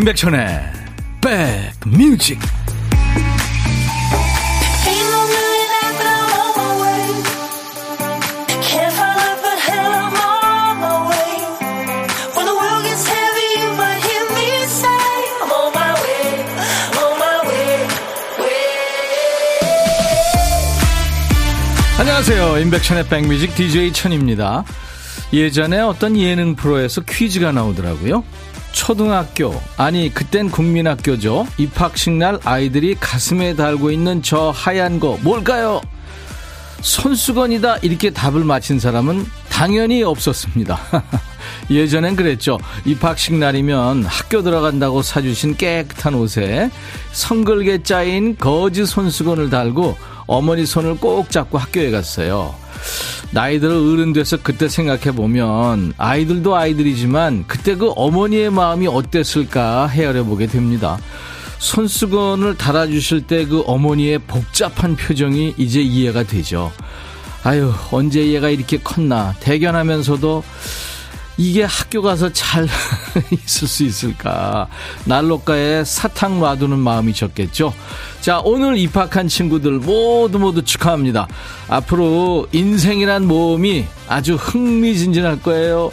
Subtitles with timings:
[0.00, 0.60] 임백천의
[1.20, 2.38] 백뮤직.
[21.98, 22.58] 안녕하세요.
[22.58, 24.64] 임백천의 백뮤직 DJ 천입니다.
[25.34, 28.24] 예전에 어떤 예능 프로에서 퀴즈가 나오더라고요
[28.90, 31.46] 초등학교, 아니, 그땐 국민학교죠.
[31.58, 35.80] 입학식 날 아이들이 가슴에 달고 있는 저 하얀 거, 뭘까요?
[36.80, 37.76] 손수건이다.
[37.82, 40.76] 이렇게 답을 맞힌 사람은 당연히 없었습니다.
[41.70, 42.58] 예전엔 그랬죠.
[42.84, 46.68] 입학식 날이면 학교 들어간다고 사주신 깨끗한 옷에
[47.12, 52.56] 성글게 짜인 거즈 손수건을 달고 어머니 손을 꼭 잡고 학교에 갔어요.
[53.30, 60.24] 나이 들어 어른 돼서 그때 생각해 보면 아이들도 아이들이지만 그때 그 어머니의 마음이 어땠을까 헤아려
[60.24, 60.98] 보게 됩니다.
[61.58, 66.72] 손수건을 달아주실 때 그 어머니의 복잡한 표정이 이제 이해가 되죠.
[67.42, 69.34] 아유, 언제 얘가 이렇게 컸나.
[69.40, 70.42] 대견하면서도
[71.40, 72.66] 이게 학교 가서 잘
[73.32, 74.68] 있을 수 있을까.
[75.06, 77.72] 난로가에 사탕 놔두는 마음이 졌겠죠.
[78.20, 81.28] 자, 오늘 입학한 친구들 모두 모두 축하합니다.
[81.66, 85.90] 앞으로 인생이란 모험이 아주 흥미진진할 거예요.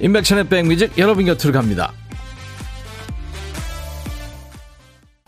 [0.00, 1.92] 인백천의 백뮤직 여러분 곁으로 갑니다.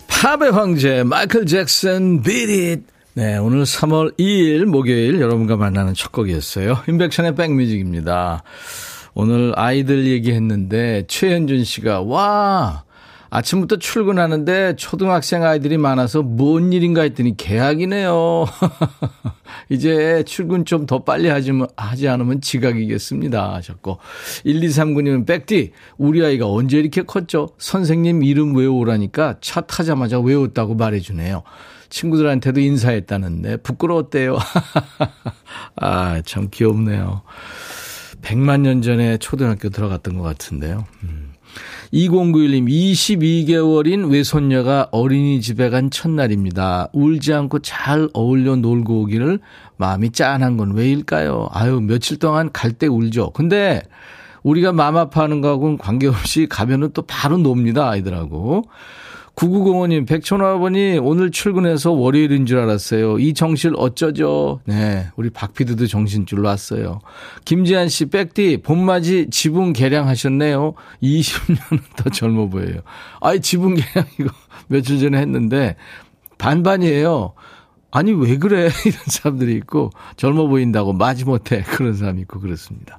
[0.09, 6.85] 팝의 황제 마이클 잭슨 비릿 네, 오늘 3월 2일 목요일 여러분과 만나는 첫 곡이었어요.
[6.89, 8.45] 인백천의 백뮤직입니다.
[9.15, 12.85] 오늘 아이들 얘기했는데 최현준 씨가 와
[13.33, 18.45] 아침부터 출근하는데 초등학생 아이들이 많아서 뭔 일인가 했더니 계약이네요.
[19.71, 23.55] 이제 출근 좀 더 빨리 하지, 하지 않으면 지각이겠습니다.
[23.55, 23.99] 하셨고.
[24.45, 27.51] 1239님은 백디, 우리 아이가 언제 이렇게 컸죠?
[27.59, 31.45] 선생님 이름 외우라니까 차 타자마자 외웠다고 말해주네요.
[31.89, 34.39] 친구들한테도 인사했다는데 부끄러웠대요.
[35.77, 37.23] 아, 참 귀엽네요.
[38.23, 40.85] 100만 년 전에 초등학교 들어갔던 것 같은데요.
[41.05, 41.33] 음.
[41.93, 46.89] 2091님, 22개월인 외손녀가 어린이집에 간 첫날입니다.
[46.93, 49.41] 울지 않고 잘 어울려 놀고 오기를
[49.77, 51.49] 마음이 짠한 건 왜일까요?
[51.53, 53.31] 아유, 며칠 동안 갈 때 울죠.
[53.33, 53.83] 근데
[54.45, 58.65] 우리가 마음 아파하는 거하고는 관계없이 가면은 또 바로 놉니다, 아이들하고.
[59.41, 63.19] 9905님, 백촌아버니 오늘 출근해서 월요일인 줄 알았어요.
[63.19, 64.61] 이 정실 어쩌죠?
[64.67, 66.99] 네, 우리 박피드도 정신줄 놨어요.
[67.47, 70.75] 김지한 씨, 백디, 봄맞이 지붕 개량하셨네요.
[71.03, 72.81] 20년은 더 젊어 보여요.
[73.23, 74.31] 아이, 지붕 개량 이거
[74.69, 75.77] 며칠 전에 했는데
[76.37, 77.33] 반반이에요.
[77.93, 78.69] 아니, 왜 그래?
[78.85, 81.63] 이런 사람들이 있고, 젊어 보인다고 마지못해.
[81.63, 82.99] 그런 사람이 있고, 그렇습니다.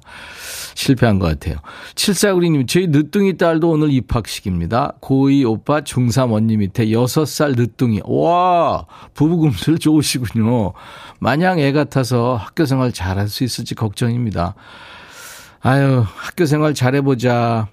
[0.74, 1.56] 실패한 것 같아요.
[1.94, 4.94] 7496님, 저희 늦둥이 딸도 오늘 입학식입니다.
[5.00, 8.02] 고2 오빠, 중3 언니 밑에 6살 늦둥이.
[8.04, 10.72] 와, 부부금술 좋으시군요.
[11.18, 14.54] 마냥 애 같아서 학교 생활 잘할 수 있을지 걱정입니다.
[15.60, 17.68] 아유, 학교 생활 잘해보자.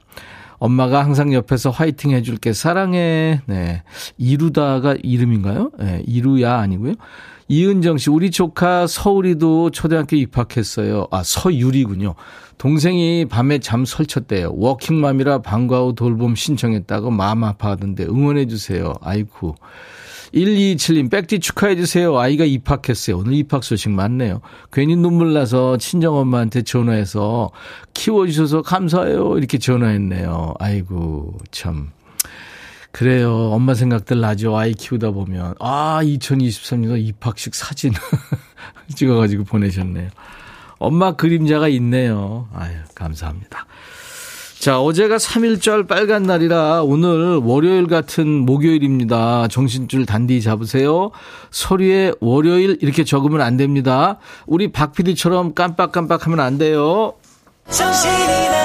[0.59, 2.53] 엄마가 항상 옆에서 화이팅 해줄게.
[2.53, 3.41] 사랑해.
[3.45, 3.83] 네.
[4.17, 5.71] 이루다가 이름인가요?
[5.79, 6.03] 네.
[6.05, 6.95] 이루야 아니고요.
[7.51, 11.07] 이은정 씨, 우리 조카 서울이도 초등학교 입학했어요.
[11.09, 12.13] 아, 서유리군요.
[12.59, 14.53] 동생이 밤에 잠 설쳤대요.
[14.55, 18.93] 워킹맘이라 방과 후 돌봄 신청했다고 마음 아파하던데 응원해주세요.
[19.01, 19.55] 아이쿠.
[20.31, 22.15] 1227님, 백디 축하해주세요.
[22.19, 23.17] 아이가 입학했어요.
[23.17, 24.41] 오늘 입학 소식 많네요.
[24.71, 27.49] 괜히 눈물 나서 친정엄마한테 전화해서
[27.95, 29.39] 키워주셔서 감사해요.
[29.39, 30.53] 이렇게 전화했네요.
[30.59, 31.89] 아이고, 참.
[32.91, 33.51] 그래요.
[33.51, 34.57] 엄마 생각들 나죠.
[34.57, 35.55] 아이 키우다 보면.
[35.59, 37.93] 아, 2023년도 입학식 사진
[38.95, 40.09] 찍어가지고 보내셨네요.
[40.79, 42.47] 엄마 그림자가 있네요.
[42.53, 43.65] 아유, 감사합니다.
[44.59, 49.47] 자, 어제가 3일절 빨간 날이라 오늘 월요일 같은 목요일입니다.
[49.47, 51.11] 정신줄 단디 잡으세요.
[51.51, 54.17] 서류에 월요일 이렇게 적으면 안 됩니다.
[54.47, 57.13] 우리 박 PD처럼 깜빡깜빡 하면 안 돼요.
[57.69, 58.58] 정신이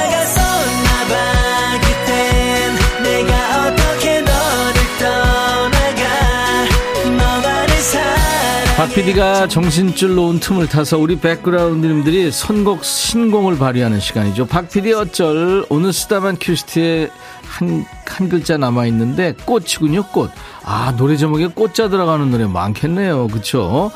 [8.94, 14.46] PD가 정신줄 놓은 틈을 타서 우리 백그라운드님들이 선곡 신공을 발휘하는 시간이죠.
[14.46, 17.10] 박 PD 어쩔 오늘 쓰다만 큐시트에
[17.44, 20.30] 한, 한 글자 남아있는데 꽃이군요 꽃.
[20.62, 23.26] 아 노래 제목에 꽃자 들어가는 노래 많겠네요.
[23.26, 23.90] 그쵸?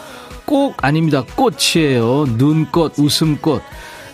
[0.44, 1.22] 꼭 아닙니다.
[1.36, 2.24] 꽃이에요.
[2.36, 3.62] 눈꽃, 웃음꽃,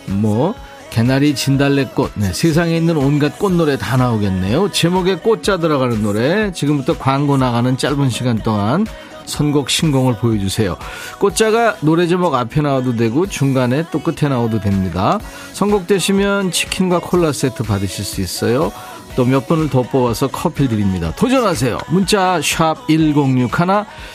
[0.09, 0.53] 뭐
[0.91, 4.71] 개나리, 진달래꽃, 네, 세상에 있는 온갖 꽃노래 다 나오겠네요.
[4.71, 8.85] 제목에 꽃자 들어가는 노래 지금부터 광고 나가는 짧은 시간 동안
[9.25, 10.77] 선곡 신공을 보여주세요.
[11.19, 15.19] 꽃자가 노래 제목 앞에 나와도 되고 중간에 또 끝에 나와도 됩니다.
[15.53, 18.71] 선곡되시면 치킨과 콜라 세트 받으실 수 있어요.
[19.15, 21.11] 또 몇 분을 더 뽑아서 커피 드립니다.
[21.15, 21.77] 도전하세요.
[21.89, 23.47] 문자 1061,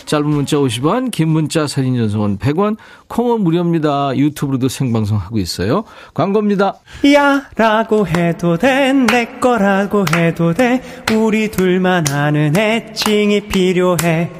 [0.05, 2.77] 짧은 문자 50원, 긴 문자 사진 전송은 100원,
[3.09, 4.17] 콩은 무료입니다.
[4.17, 5.85] 유튜브로도 생방송하고 있어요.
[6.15, 6.75] 광고입니다.
[7.15, 10.83] 야 라고 해도 돼, 내 거라고 해도 돼,
[11.13, 14.40] 우리 둘만 아는 애칭이 필요해.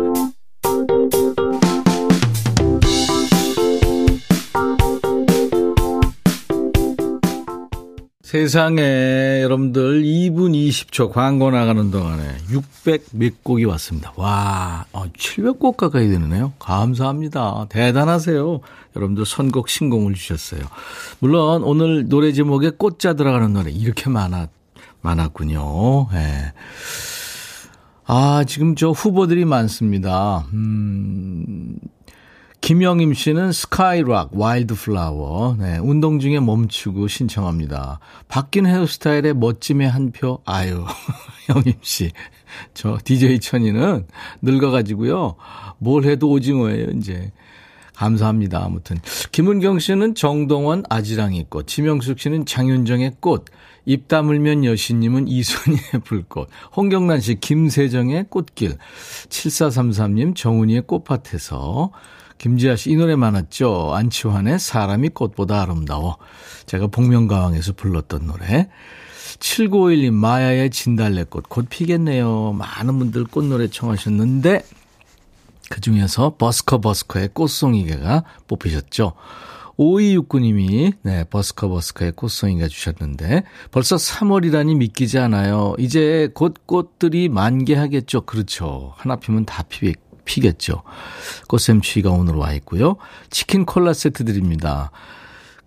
[8.31, 14.13] 세상에 여러분들 2분 20초 광고 나가는 동안에 600 몇 곡이 왔습니다.
[14.15, 16.53] 와, 700곡 어, 가까이 되네요.
[16.57, 17.65] 감사합니다.
[17.67, 18.61] 대단하세요.
[18.95, 20.61] 여러분들 선곡 신공을 주셨어요.
[21.19, 24.47] 물론 오늘 노래 제목에 꽃자 들어가는 노래 이렇게 많았,
[25.01, 26.07] 많았군요.
[26.13, 26.53] 예.
[28.05, 30.47] 아, 지금 저 후보들이 많습니다.
[30.53, 31.75] 음,
[32.61, 35.55] 김영임 씨는 스카이락 Wildflower.
[35.59, 37.99] 네, 운동 중에 멈추고 신청합니다.
[38.27, 40.39] 바뀐 헤어스타일에 멋짐의 한 표.
[40.45, 40.85] 아유,
[41.49, 42.11] 영임 씨.
[42.75, 44.05] 저 DJ 천이는
[44.43, 45.35] 늙어 가지고요.
[45.79, 47.31] 뭘 해도 오징어예요, 이제.
[47.95, 48.63] 감사합니다.
[48.63, 48.97] 아무튼.
[49.31, 51.67] 김은경 씨는 정동원 아지랑이 꽃.
[51.67, 53.45] 지명숙 씨는 장윤정의 꽃.
[53.85, 56.47] 입 다물면 여신님은 이순희의 불꽃.
[56.75, 58.77] 홍경란 씨 김세정의 꽃길.
[59.29, 61.91] 7433님 정훈이의 꽃밭에서.
[62.41, 63.93] 김지아 씨, 이 노래 많았죠?
[63.93, 66.17] 안치환의 사람이 꽃보다 아름다워.
[66.65, 68.67] 제가 복면가왕에서 불렀던 노래.
[69.37, 71.49] 7951님, 마야의 진달래꽃.
[71.49, 72.53] 곧 피겠네요.
[72.53, 74.65] 많은 분들 꽃노래 청하셨는데,
[75.69, 79.13] 그 중에서 버스커 버스커의 꽃송이개가 뽑히셨죠.
[79.77, 85.75] 5269님이, 네, 버스커 버스커의 꽃송이가 주셨는데, 벌써 3월이라니 믿기지 않아요.
[85.77, 88.21] 이제 곧 꽃들이 만개하겠죠.
[88.21, 88.93] 그렇죠.
[88.97, 89.93] 하나 피면 다 피,
[90.31, 90.83] 피겠죠.
[91.49, 92.95] 꽃샘추위가 오늘 와 있고요.
[93.29, 94.91] 치킨 콜라 세트 드립니다.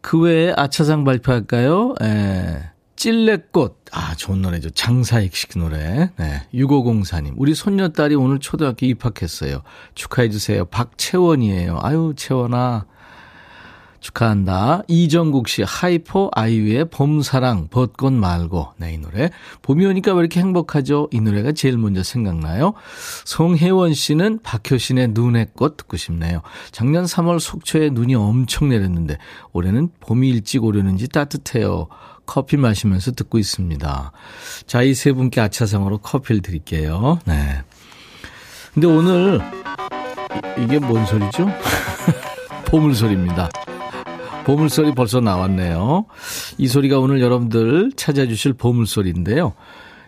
[0.01, 1.95] 그 외에 아차상 발표할까요?
[2.03, 3.85] 에, 찔레꽃.
[3.93, 4.71] 아, 좋은 노래죠.
[4.71, 6.11] 장사익 식 노래.
[6.17, 6.47] 네.
[6.55, 7.35] 6504님.
[7.37, 9.63] 우리 손녀딸이 오늘 초등학교 입학했어요.
[9.95, 10.65] 축하해주세요.
[10.67, 11.81] 박채원이에요.
[11.83, 12.87] 아유, 채원아.
[14.05, 14.83] 축하한다.
[14.87, 18.75] 이정국 씨, 하이포 아이유의 봄사랑, 벚꽃 말고.
[18.77, 19.31] 네, 이 노래.
[19.63, 21.09] 봄이 오니까 왜 이렇게 행복하죠?
[21.11, 22.75] 이 노래가 제일 먼저 생각나요.
[23.25, 26.43] 송혜원 씨는 박효신의 눈의 꽃 듣고 싶네요.
[26.71, 29.17] 작년 3월 속초에 눈이 엄청 내렸는데,
[29.55, 31.89] 올해는 봄이 일찍 오려는지 따뜻해요.
[32.27, 34.13] 커피 마시면서 듣고 있습니다.
[34.67, 37.21] 자, 이 세 분께 아차상으로 커피를 드릴게요.
[37.25, 37.63] 네.
[38.75, 39.41] 근데 오늘,
[40.59, 41.49] 이게 뭔 소리죠?
[42.69, 43.49] 보물소리입니다.
[44.45, 46.07] 보물소리 벌써 나왔네요.
[46.59, 49.55] 이 소리가 오늘 여러분들 찾아주실 보물소리인데요.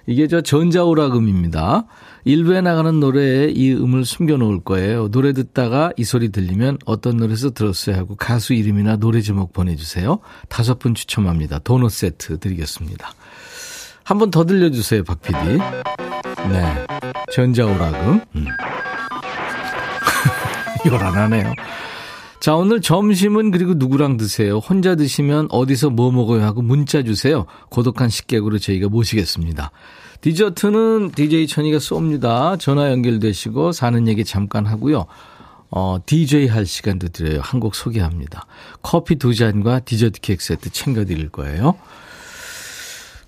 [0.06, 1.86] 이게 저 전자오락음입니다.
[2.24, 5.08] 일부에 나가는 노래에 이 음을 숨겨 놓을 거예요.
[5.10, 10.18] 노래 듣다가 이 소리 들리면 어떤 노래에서 들었어요 하고 가수 이름이나 노래 제목 보내주세요.
[10.48, 11.58] 다섯 분 추첨합니다.
[11.60, 13.12] 도넛 세트 드리겠습니다.
[14.04, 15.38] 한 번 더 들려주세요, 박 PD.
[16.48, 16.86] 네.
[17.32, 18.20] 전자오락음.
[18.36, 18.46] 음.
[20.86, 21.52] 요란하네요.
[22.40, 24.58] 자, 오늘 점심은 그리고 누구랑 드세요?
[24.58, 26.44] 혼자 드시면 어디서 뭐 먹어요?
[26.44, 27.46] 하고 문자 주세요.
[27.70, 29.70] 고독한 식객으로 저희가 모시겠습니다.
[30.20, 32.58] 디저트는 DJ 천이가 쏩니다.
[32.58, 35.06] 전화 연결되시고 사는 얘기 잠깐 하고요.
[35.70, 37.40] 어, DJ 할 시간도 드려요.
[37.42, 38.46] 한 곡 소개합니다.
[38.82, 41.74] 커피 두 잔과 디저트 케이크 세트 챙겨드릴 거예요.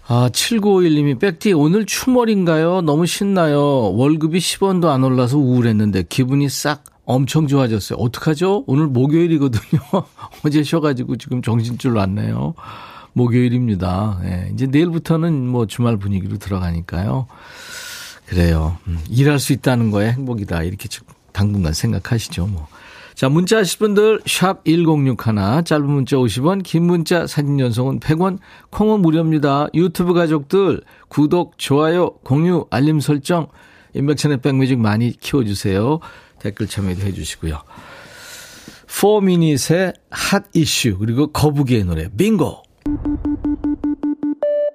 [0.07, 2.83] 아, 7951님이 백디 오늘 추월인가요?
[2.83, 3.61] 너무 신나요.
[3.95, 7.99] 월급이 10원도 안 올라서 우울했는데 기분이 싹 엄청 좋아졌어요.
[7.99, 8.65] 어떡하죠?
[8.67, 9.81] 오늘 목요일이거든요.
[10.45, 12.55] 어제 쉬어가지고 지금 정신줄 났네요.
[13.15, 14.21] 목요일입니다.
[14.25, 17.27] 예, 이제 내일부터는 뭐 주말 분위기로 들어가니까요.
[18.27, 18.77] 그래요.
[18.87, 20.62] 음, 일할 수 있다는 거에 행복이다.
[20.65, 20.87] 이렇게
[21.33, 22.69] 당분간 생각하시죠, 뭐.
[23.15, 28.38] 자, 문자 하실 분들, 샵 1061, 짧은 문자 50원, 긴 문자 사진 연속은 100원,
[28.69, 29.69] 콩은 무료입니다.
[29.73, 33.49] 유튜브 가족들, 구독, 좋아요, 공유, 알림 설정,
[33.95, 36.00] 인백천의 백뮤직 많이 키워주세요.
[36.40, 37.62] 댓글 참여도 해주시고요.
[38.87, 42.62] 4미닛의 Hot Issue 그리고 거북이의 노래 빙고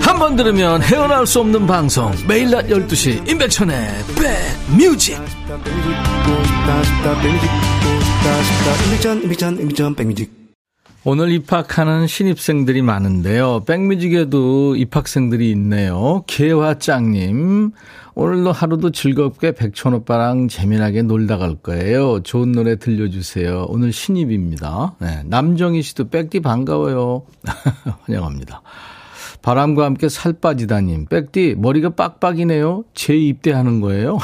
[0.00, 5.18] 한 번 들으면 헤어나올 수 없는 방송 매일 낮 12시 임백천의 백뮤직
[11.04, 13.64] 오늘 입학하는 신입생들이 많은데요.
[13.64, 16.24] 백뮤직에도 입학생들이 있네요.
[16.26, 17.70] 개화짱님.
[18.14, 22.20] 오늘도 하루도 즐겁게 백천 오빠랑 재미나게 놀다 갈 거예요.
[22.24, 23.66] 좋은 노래 들려주세요.
[23.68, 24.96] 오늘 신입입니다.
[25.00, 27.22] 네, 남정희 씨도 백디 반가워요.
[28.04, 28.60] 환영합니다.
[29.42, 31.06] 바람과 함께 살 빠지다님.
[31.06, 32.84] 백디 머리가 빡빡이네요.
[32.94, 34.18] 재입대하는 거예요.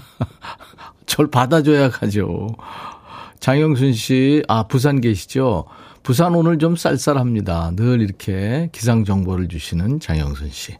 [1.06, 2.48] 절 받아줘야 가죠.
[3.40, 5.64] 장영순 씨, 아, 부산 계시죠?
[6.02, 7.72] 부산 오늘 좀 쌀쌀합니다.
[7.74, 10.76] 늘 이렇게 기상 정보를 주시는 장영순 씨.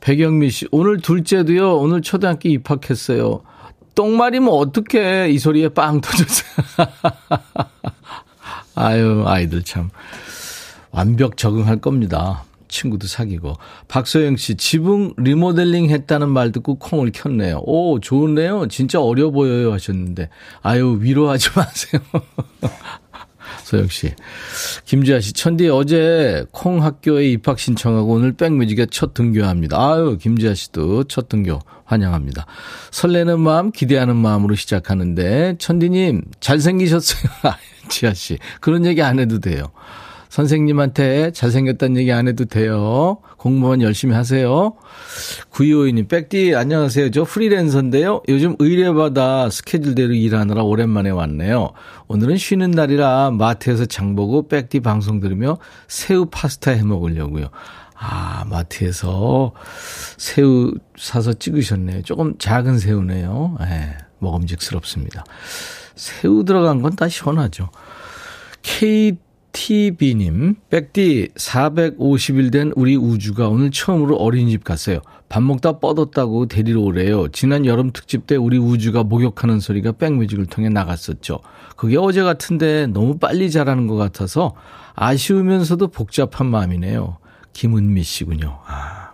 [0.00, 3.42] 백영미 씨, 오늘 둘째도요, 오늘 초등학교 입학했어요.
[3.94, 6.86] 똥말이면 어떻게 이 소리에 빵 터졌어요.
[8.74, 9.90] 아유, 아이들 참.
[10.90, 12.44] 완벽 적응할 겁니다.
[12.74, 13.54] 친구도 사귀고.
[13.86, 17.62] 박소영 씨, 지붕 리모델링 했다는 말 듣고 콩을 켰네요.
[17.64, 18.66] 오, 좋은데요?
[18.68, 20.28] 진짜 어려 보여요 하셨는데.
[20.62, 22.02] 아유, 위로하지 마세요.
[23.62, 24.12] 소영 씨.
[24.84, 29.78] 김지아 씨, 천디 어제 콩 학교에 입학 신청하고 오늘 백뮤직에 첫 등교합니다.
[29.78, 32.46] 아유, 김지아 씨도 첫 등교 환영합니다.
[32.90, 37.30] 설레는 마음, 기대하는 마음으로 시작하는데, 천디님, 잘생기셨어요.
[37.88, 38.38] 지아 씨.
[38.60, 39.66] 그런 얘기 안 해도 돼요.
[40.34, 43.18] 선생님한테 잘생겼다는 얘기 안 해도 돼요.
[43.36, 44.74] 공무원 열심히 하세요.
[45.52, 47.12] 9252님, 백디, 안녕하세요.
[47.12, 48.20] 저 프리랜서인데요.
[48.28, 51.70] 요즘 의뢰받아 스케줄대로 일하느라 오랜만에 왔네요.
[52.08, 57.46] 오늘은 쉬는 날이라 마트에서 장보고 백디 방송 들으며 새우 파스타 해 먹으려고요.
[57.96, 59.52] 아, 마트에서
[60.16, 62.02] 새우 사서 찍으셨네요.
[62.02, 63.56] 조금 작은 새우네요.
[63.60, 65.22] 예, 먹음직스럽습니다.
[65.94, 67.70] 새우 들어간 건 다 시원하죠.
[68.62, 69.16] K
[69.54, 74.98] TB님, 백디 450일 된 우리 우주가 오늘 처음으로 어린이집 갔어요.
[75.28, 77.28] 밥 먹다 뻗었다고 데리러 오래요.
[77.28, 81.38] 지난 여름 특집 때 우리 우주가 목욕하는 소리가 백뮤직을 통해 나갔었죠.
[81.76, 84.56] 그게 어제 같은데 너무 빨리 자라는 것 같아서
[84.96, 87.18] 아쉬우면서도 복잡한 마음이네요.
[87.52, 88.58] 김은미 씨군요.
[88.66, 89.12] 아.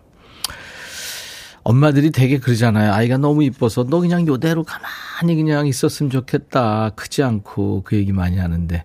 [1.62, 2.94] 엄마들이 되게 그러잖아요.
[2.94, 6.92] 아이가 너무 이뻐서 너 그냥 요대로 가만히 그냥 있었으면 좋겠다.
[6.96, 8.84] 크지 않고 그 얘기 많이 하는데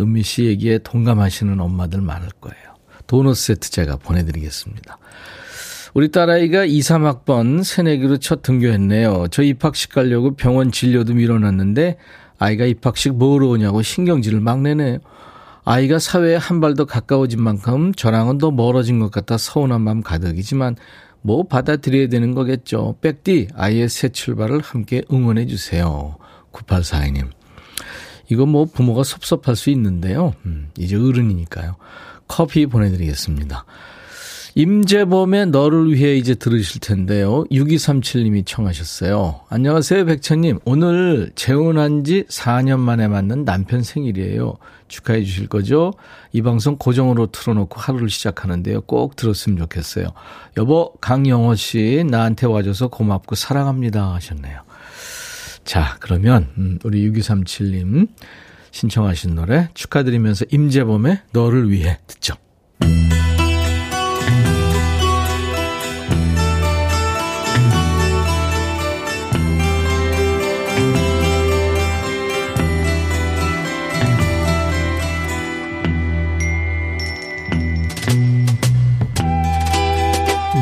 [0.00, 2.74] 은미 씨 얘기에 동감하시는 엄마들 많을 거예요.
[3.06, 4.98] 도넛 세트 제가 보내드리겠습니다.
[5.94, 9.28] 우리 딸아이가 2, 3학번 새내기로 첫 등교했네요.
[9.30, 11.98] 저 입학식 가려고 병원 진료도 미뤄놨는데
[12.38, 14.98] 아이가 입학식 뭐로 오냐고 신경질을 막 내네요.
[15.64, 20.76] 아이가 사회에 한 발 더 가까워진 만큼 저랑은 더 멀어진 것 같아 서운한 마음 가득이지만
[21.22, 22.96] 뭐 받아들여야 되는 거겠죠.
[23.00, 26.16] 백디 아이의 새 출발을 함께 응원해 주세요.
[26.52, 27.30] 9842님.
[28.30, 30.34] 이거 뭐 부모가 섭섭할 수 있는데요.
[30.46, 31.76] 음, 이제 어른이니까요.
[32.28, 33.64] 커피 보내드리겠습니다.
[34.56, 37.44] 임재범의 너를 위해 이제 들으실 텐데요.
[37.50, 39.40] 6237님이 청하셨어요.
[39.48, 40.60] 안녕하세요, 백천님.
[40.64, 44.54] 오늘 재혼한 지 4년 만에 맞는 남편 생일이에요.
[44.86, 45.92] 축하해 주실 거죠?
[46.32, 48.82] 이 방송 고정으로 틀어놓고 하루를 시작하는데요.
[48.82, 50.06] 꼭 들었으면 좋겠어요.
[50.56, 54.14] 여보, 강영호 씨, 나한테 와줘서 고맙고 사랑합니다.
[54.14, 54.60] 하셨네요.
[55.64, 58.08] 자, 그러면, 음, 우리 6237님
[58.70, 62.34] 신청하신 노래 축하드리면서 임재범의 너를 위해 듣죠.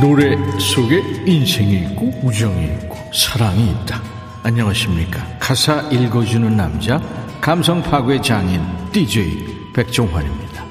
[0.01, 4.12] 노래 속에 인생이 있고 우정이 있고 사랑이 있다.
[4.45, 5.25] 안녕하십니까.
[5.39, 6.99] 가사 읽어주는 남자,
[7.41, 8.61] 감성 파괴 장인,
[8.93, 10.65] DJ 백종환입니다.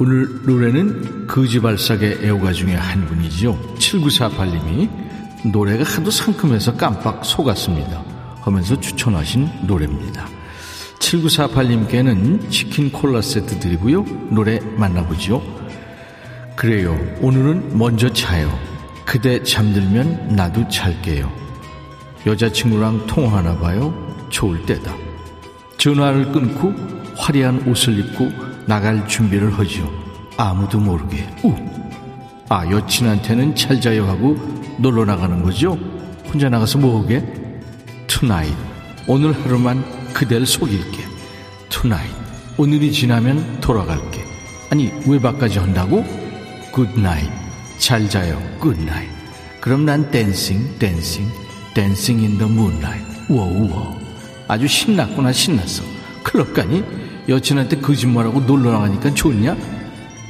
[0.00, 3.76] 오늘 노래는 거지발삭의 애호가 중에 한 분이죠.
[3.76, 4.88] 7948님이
[5.52, 8.02] 노래가 하도 상큼해서 깜빡 속았습니다.
[8.40, 10.26] 하면서 추천하신 노래입니다.
[10.98, 14.04] 7948님께는 치킨 콜라 세트 드리고요.
[14.30, 15.42] 노래 만나보죠.
[16.56, 16.98] 그래요.
[17.20, 18.50] 오늘은 먼저 자요.
[19.04, 21.51] 그대 잠들면 나도 잘게요.
[22.26, 23.92] 여자친구랑 통화하나 봐요.
[24.30, 24.94] 좋을 때다.
[25.78, 26.72] 전화를 끊고
[27.16, 28.30] 화려한 옷을 입고
[28.66, 29.90] 나갈 준비를 하죠.
[30.36, 31.28] 아무도 모르게.
[31.42, 31.54] 우.
[32.48, 34.36] 아, 여친한테는 잘 자요 하고
[34.78, 35.78] 놀러 나가는 거죠?
[36.32, 37.24] 혼자 나가서 뭐하게?
[38.06, 38.52] Tonight.
[39.06, 41.04] 오늘 하루만 그댈 속일게.
[41.68, 42.10] Tonight.
[42.56, 44.22] 오늘이 지나면 돌아갈게.
[44.70, 46.02] 아니 외박까지 한다고?
[46.72, 47.28] Good night
[47.76, 49.10] 잘 자요 good night
[49.60, 51.28] 그럼 난 dancing dancing
[51.74, 53.96] dancing in the moonlight 우와.
[54.48, 55.82] 아주 신났구나 신났어.
[56.22, 56.82] 클럽 가니?
[57.28, 59.56] 여친한테 거짓말하고 놀러 나가니까 좋냐?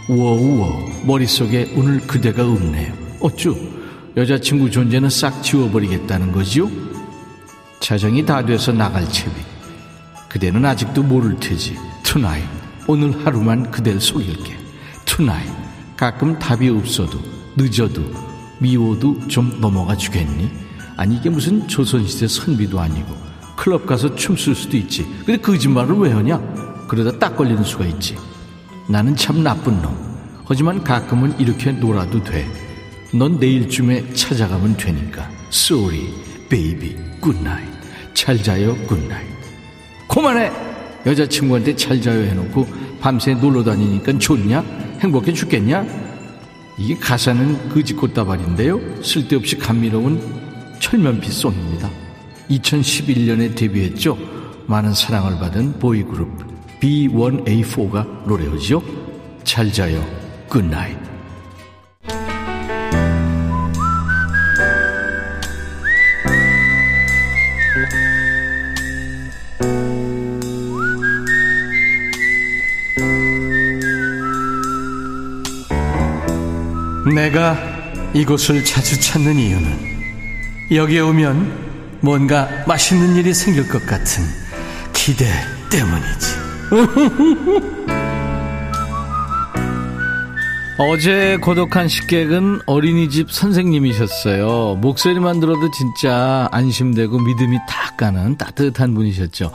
[0.09, 0.69] 우와
[1.05, 3.57] 머릿속에 오늘 그대가 없네요 어쭈?
[4.17, 6.71] 여자친구 존재는 싹 지워버리겠다는 거지요?
[7.81, 9.33] 자정이 다 돼서 나갈 채비.
[10.29, 11.77] 그대는 아직도 모를 테지.
[12.03, 12.45] Tonight
[12.87, 14.57] 오늘 하루만 그댈 속일게.
[15.05, 15.49] Tonight
[15.97, 17.19] 가끔 답이 없어도
[17.57, 18.03] 늦어도
[18.59, 20.51] 미워도 좀 넘어가 주겠니?
[20.97, 23.15] 아니 이게 무슨 조선시대 선비도 아니고
[23.57, 26.39] 클럽 가서 춤출 수도 있지 근데 거짓말을 왜 하냐?
[26.89, 28.17] 그러다 딱 걸리는 수가 있지
[28.89, 29.97] 나는 참 나쁜 놈
[30.45, 32.47] 하지만 가끔은 이렇게 놀아도 돼
[33.15, 36.09] 넌 내일쯤에 찾아가면 되니까 Sorry,
[36.49, 37.71] baby, good night
[38.15, 39.31] 잘 자요, good night
[40.09, 40.51] 그만해!
[41.05, 42.67] 여자친구한테 잘 자요 해놓고
[43.01, 44.65] 밤새 놀러 다니니까 좋냐?
[45.01, 45.85] 행복해 죽겠냐?
[46.79, 49.03] 이게 가사는 거지 꽃다발인데요.
[49.03, 50.42] 쓸데없이 감미로운
[50.83, 51.89] 철면피 송입니다.
[52.51, 54.19] 2011년에 데뷔했죠.
[54.67, 56.29] 많은 사랑을 받은 보이그룹
[56.81, 58.83] B1A4가 노래하죠.
[59.45, 60.05] 잘 자요.
[60.49, 60.99] 굿나잇.
[77.15, 77.57] 내가
[78.15, 80.02] 이곳을 자주 찾는 이유는
[80.75, 84.25] 여기에 오면 뭔가 맛있는 일이 생길 것 같은
[84.93, 85.27] 기대
[85.71, 86.27] 때문이지.
[90.79, 94.79] 어제 고독한 식객은 어린이집 선생님이셨어요.
[94.81, 99.53] 목소리만 들어도 진짜 안심되고 믿음이 탁 가는 따뜻한 분이셨죠.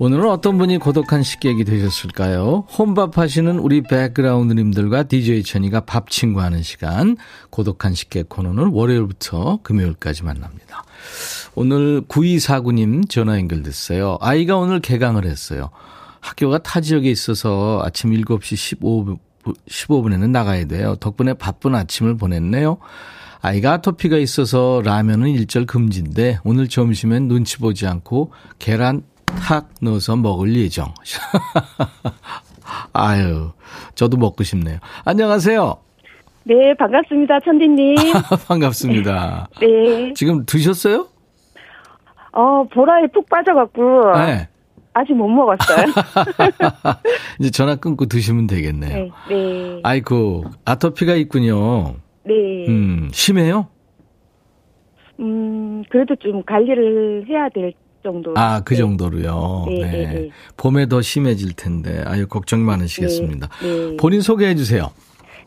[0.00, 2.66] 오늘은 어떤 분이 고독한 식객이 되셨을까요?
[2.78, 7.16] 혼밥 하시는 우리 백그라운드님들과 DJ 천이가 밥 친구 하는 시간
[7.50, 10.84] 고독한 식객 코너는 월요일부터 금요일까지 만납니다.
[11.56, 14.18] 오늘 9249님 전화 연결됐어요.
[14.20, 15.70] 아이가 오늘 개강을 했어요.
[16.20, 19.18] 학교가 타 지역에 있어서 아침 7시 15분
[19.68, 20.94] 15분에는 나가야 돼요.
[21.00, 22.78] 덕분에 바쁜 아침을 보냈네요.
[23.40, 29.02] 아이가 아토피가 있어서 라면은 일절 금지인데 오늘 점심엔 눈치 보지 않고 계란
[29.36, 30.92] 탁 넣어서 먹을 예정.
[32.92, 33.52] 아유,
[33.94, 34.78] 저도 먹고 싶네요.
[35.04, 35.76] 안녕하세요.
[36.44, 37.96] 네, 반갑습니다, 천디님.
[38.48, 39.48] 반갑습니다.
[39.60, 40.12] 네.
[40.14, 41.06] 지금 드셨어요?
[42.32, 44.12] 어, 보라에 푹 빠져갖고.
[44.16, 44.48] 네.
[44.94, 45.86] 아직 못 먹었어요.
[47.38, 48.94] 이제 전화 끊고 드시면 되겠네요.
[48.96, 49.80] 네, 네.
[49.84, 51.94] 아이고, 아토피가 있군요.
[52.24, 52.34] 네.
[52.68, 53.68] 음, 심해요?
[55.20, 58.34] 음, 그래도 좀 관리를 해야 될 정도.
[58.36, 59.64] 아, 그 정도로요.
[59.68, 59.90] 네, 네.
[59.90, 60.30] 네, 네.
[60.56, 63.48] 봄에 더 심해질 텐데, 아유, 걱정 많으시겠습니다.
[63.62, 63.96] 네, 네.
[63.96, 64.90] 본인 소개해 주세요.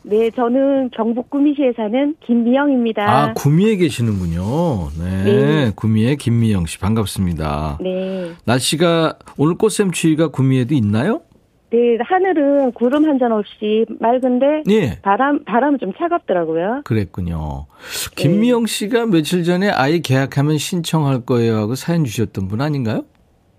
[0.04, 3.04] 네, 저는 경북 구미시에 사는 김미영입니다.
[3.04, 4.90] 아, 구미에 계시는군요.
[5.00, 5.24] 네.
[5.24, 5.72] 네.
[5.76, 7.78] 구미의 김미영 씨, 반갑습니다.
[7.82, 8.32] 네.
[8.46, 11.22] 날씨가, 오늘 꽃샘 추위가 구미에도 있나요?
[11.72, 15.00] 네, 하늘은 구름 한 점 없이 맑은데 예.
[15.02, 16.82] 바람 바람은 좀 차갑더라고요.
[16.84, 17.66] 그랬군요.
[18.16, 23.04] 김미영 씨가 며칠 전에 아이 계약하면 신청할 거예요 하고 사연 주셨던 분 아닌가요?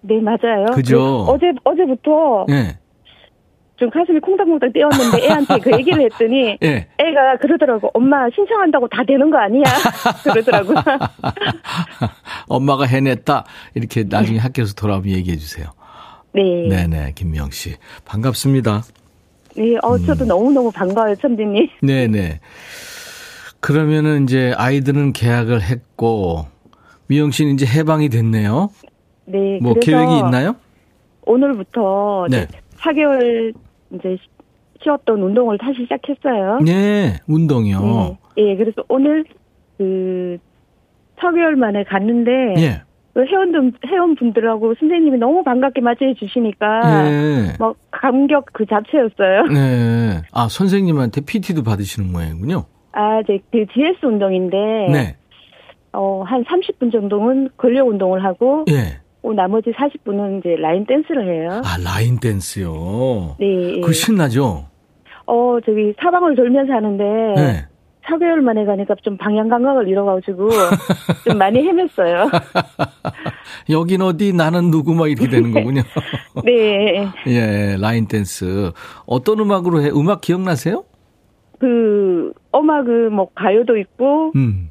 [0.00, 0.66] 네, 맞아요.
[0.74, 1.24] 그죠?
[1.26, 2.78] 그 어제 어제부터 예.
[3.76, 6.88] 좀 가슴이 콩닥콩닥 뛰었는데 애한테 그 얘기를 했더니 예.
[6.98, 7.88] 애가 그러더라고.
[7.94, 9.62] 엄마 신청한다고 다 되는 거 아니야?
[10.24, 10.74] 그러더라고.
[12.48, 13.44] 엄마가 해냈다.
[13.74, 15.68] 이렇게 나중에 학교에서 돌아오면 얘기해 주세요.
[16.34, 16.68] 네.
[16.68, 17.76] 네네, 김명 씨.
[18.04, 18.82] 반갑습니다.
[19.56, 20.28] 네, 어, 저도 음.
[20.28, 21.68] 너무너무 반가워요, 천디님.
[21.82, 22.40] 네네.
[23.60, 26.46] 그러면은 이제 아이들은 계약을 했고,
[27.06, 28.70] 미영 씨는 이제 해방이 됐네요.
[29.26, 29.58] 네.
[29.62, 30.56] 뭐 계획이 있나요?
[31.26, 32.48] 오늘부터 네.
[32.78, 33.54] 4개월
[33.94, 34.16] 이제
[34.82, 36.58] 쉬었던 운동을 다시 시작했어요.
[36.64, 38.18] 네, 운동이요.
[38.36, 39.24] 네, 예, 그래서 오늘
[39.78, 40.38] 그
[41.18, 42.82] 4개월 만에 갔는데, 예.
[43.14, 47.56] 그 회원들 회원분들하고 선생님이 너무 반갑게 맞이해 주시니까 네.
[47.58, 49.42] 막 감격 그 자체였어요.
[49.52, 50.22] 네.
[50.32, 52.64] 아 선생님한테 PT도 받으시는 모양이군요.
[52.92, 54.56] 아, 이제 그 GS 운동인데.
[54.92, 55.16] 네.
[55.92, 58.64] 어, 한 30분 정도는 근력 운동을 하고.
[58.70, 59.00] 예.
[59.22, 61.62] 어, 나머지 40분은 이제 라인 댄스를 해요.
[61.64, 63.36] 아, 라인 댄스요?
[63.38, 63.80] 네.
[63.80, 64.66] 그 신나죠?
[65.26, 67.04] 어, 저기 사방을 돌면서 하는데.
[67.36, 67.66] 네.
[68.06, 70.48] 4개월 만에 가니까 좀 방향 감각을 잃어가지고
[71.24, 72.30] 좀 많이 헤맸어요.
[73.70, 75.82] 여긴 어디 나는 누구 막 이렇게 되는 거군요.
[76.44, 77.08] 네.
[77.26, 78.72] 예, 라인 댄스.
[79.06, 79.90] 어떤 음악으로 해?
[79.90, 80.84] 음악 기억나세요?
[81.58, 84.70] 그 음악은 뭐 가요도 있고 음.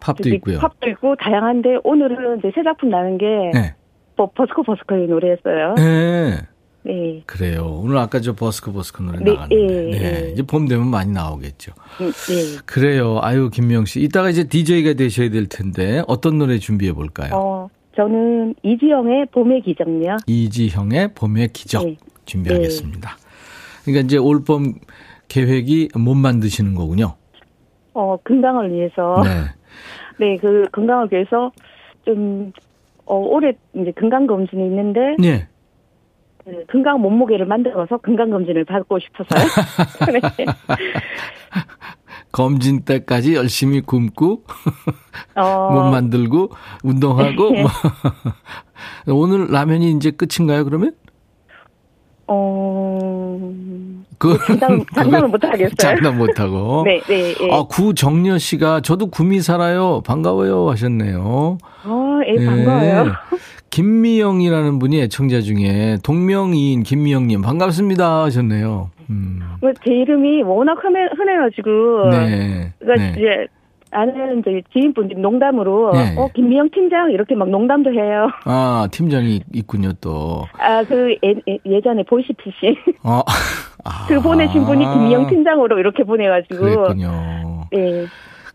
[0.00, 0.58] 팝도 있고요.
[0.58, 3.74] 팝도 있고 다양한데 오늘은 이제 새 작품 나는 게 네.
[4.16, 5.74] 뭐 버스커 버스커의 노래였어요.
[5.76, 6.38] 네.
[6.82, 7.22] 네.
[7.26, 7.80] 그래요.
[7.82, 9.66] 오늘 아까 저 버스커 버스커 노래 네, 나갔는데.
[9.66, 9.98] 네, 네.
[9.98, 10.30] 네.
[10.32, 11.72] 이제 봄 되면 많이 나오겠죠.
[12.00, 12.58] 음, 네.
[12.64, 13.18] 그래요.
[13.22, 14.00] 아유, 김명 씨.
[14.00, 17.30] 이따가 이제 DJ가 되셔야 될 텐데 어떤 노래 준비해 볼까요?
[17.34, 20.16] 어, 저는 이지영의 봄의 기적요.
[20.26, 21.96] 이지형의 봄의 기적 네.
[22.24, 23.16] 준비하겠습니다.
[23.84, 24.74] 그러니까 이제 올봄
[25.28, 27.14] 계획이 못 만드시는 거군요.
[27.92, 29.22] 어, 건강을 위해서.
[29.22, 29.44] 네.
[30.18, 31.50] 네, 그 건강을 위해서
[32.04, 32.52] 좀
[33.04, 35.16] 어, 올해 이제 건강 검진이 있는데.
[35.18, 35.48] 네.
[36.44, 39.48] 그 건강 몸무게를 만들어서 건강검진을 받고 싶어서요.
[40.12, 40.46] 네.
[42.32, 44.44] 검진 때까지 열심히 굶고,
[45.34, 45.70] 어...
[45.72, 46.50] 몸 만들고,
[46.84, 47.68] 운동하고, 뭐.
[49.08, 50.94] 오늘 라면이 이제 끝인가요, 그러면?
[52.28, 53.52] 어,
[54.20, 55.74] 그, 장담, 장담을 못 하겠어요.
[55.76, 56.82] 장담 못 하고.
[56.86, 57.48] 네, 네, 네.
[57.50, 60.02] 아, 구정녀 씨가 저도 구미 살아요.
[60.06, 60.68] 반가워요.
[60.68, 61.56] 하셨네요.
[61.84, 63.04] 아, 예, 반가워요.
[63.06, 63.10] 네.
[63.70, 68.90] 김미영이라는 분이 애청자 중에 동명이인 김미영님 반갑습니다 하셨네요.
[69.08, 69.40] 음.
[69.62, 72.10] 뭐제 이름이 워낙 흔해, 흔해가지고.
[72.10, 72.72] 네.
[72.78, 73.14] 그러니까 네.
[73.16, 73.46] 이제
[73.92, 76.14] 아는 이제 지인분들이 농담으로 네.
[76.16, 78.28] 어 김미영 팀장 이렇게 막 농담도 해요.
[78.44, 80.44] 아 팀장이 있군요 또.
[80.58, 82.76] 아그 예, 전에 보이시피싱.
[83.04, 83.22] 어.
[83.84, 84.06] 아.
[84.08, 86.60] 그 보내신 분이 김미영 팀장으로 이렇게 보내가지고.
[86.60, 87.64] 그랬군요.
[87.72, 88.06] 네.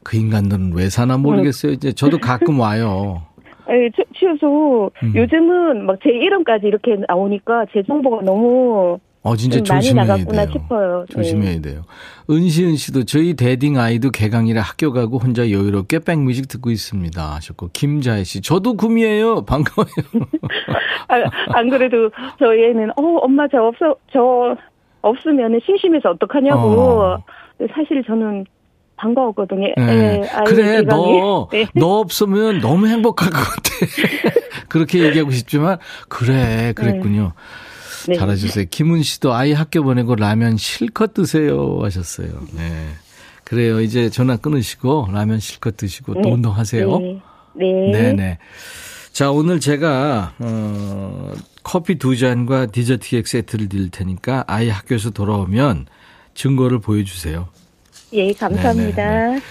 [0.03, 1.71] 그 인간들은 왜 사나 모르겠어요.
[1.71, 3.23] 이제 저도 가끔 와요.
[3.69, 5.13] 예, 치워서 음.
[5.15, 10.47] 요즘은 막 제 이름까지 이렇게 나오니까 제 정보가 너무 어 진짜 조심해야 돼요.
[10.53, 11.05] 싶어요.
[11.09, 11.61] 조심해야 네.
[11.61, 11.81] 돼요.
[12.29, 17.33] 은시은 씨도 저희 대딩 아이도 개강이라 학교 가고 혼자 여유롭게 백뮤직 듣고 있습니다.
[17.35, 19.45] 하셨고 김자혜 씨 저도 구미예요.
[19.45, 19.89] 반가워요.
[21.09, 21.15] 아,
[21.57, 24.55] 안 그래도 저희 애는 어 엄마 저 없어 저
[25.01, 26.61] 없으면 심심해서 어떡하냐고.
[26.61, 27.23] 어.
[27.73, 28.45] 사실 저는
[28.97, 29.73] 반가웠거든요.
[29.77, 29.85] 네.
[29.85, 30.29] 네.
[30.45, 31.65] 그래, 너, 네.
[31.73, 33.69] 너 없으면 너무 행복할 것 같아.
[34.69, 35.77] 그렇게 얘기하고 싶지만,
[36.09, 37.21] 그래, 그랬군요.
[37.23, 37.64] 네.
[38.13, 38.65] 잘하셨어요.
[38.69, 42.29] 김은 씨도 아이 학교 보내고 라면 실컷 드세요 하셨어요.
[42.55, 42.87] 네.
[43.43, 43.81] 그래요.
[43.81, 46.31] 이제 전화 끊으시고 라면 실컷 드시고 또 네.
[46.31, 46.99] 운동하세요.
[46.99, 47.21] 네.
[47.55, 47.91] 네.
[47.91, 48.37] 네 네.
[49.13, 51.31] 자, 오늘 제가, 어,
[51.63, 55.85] 커피 두 잔과 디저트 케이크 세트를 드릴 테니까 아이 학교에서 돌아오면
[56.33, 57.47] 증거를 보여주세요.
[58.11, 59.29] 예, 감사합니다.
[59.29, 59.41] 네네.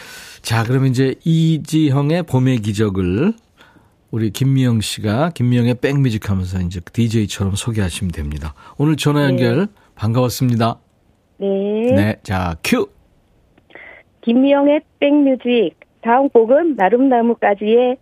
[0.43, 3.33] 자, 그러면 이제 이지형의 봄의 기적을
[4.15, 8.55] 우리 김미영 씨가 김미영의 백뮤직 하면서 이제 DJ처럼 소개하시면 됩니다.
[8.79, 9.31] 오늘 전화 네.
[9.31, 9.67] 연결 네.
[9.97, 10.79] 반가웠습니다.
[11.39, 11.49] 네.
[11.93, 12.17] 네.
[12.23, 12.87] 자, 큐.
[14.21, 15.75] 김미영의 백뮤직.
[16.01, 17.97] 다음 곡은 나름나무까지의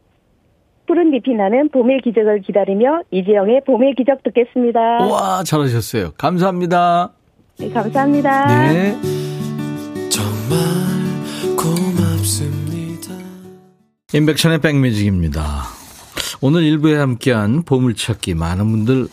[0.86, 4.80] 푸른 잎이 나는 봄의 기적을 기다리며 이지영의 봄의 기적 듣겠습니다.
[4.80, 6.10] 와, 잘하셨어요.
[6.18, 7.10] 감사합니다.
[7.58, 8.70] 네, 감사합니다.
[8.70, 8.92] 네.
[10.10, 10.58] 정말
[11.56, 13.14] 고맙습니다.
[14.12, 15.80] 인백션의 백뮤직입니다.
[16.40, 19.08] 오늘 일부에 함께한 보물찾기 많은 분들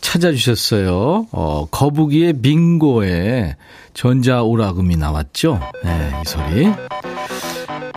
[0.00, 1.26] 찾아주셨어요.
[1.32, 3.56] 어, 거북이의 빙고에
[3.94, 5.60] 전자오락음이 나왔죠.
[5.84, 7.17] 네, 이 소리.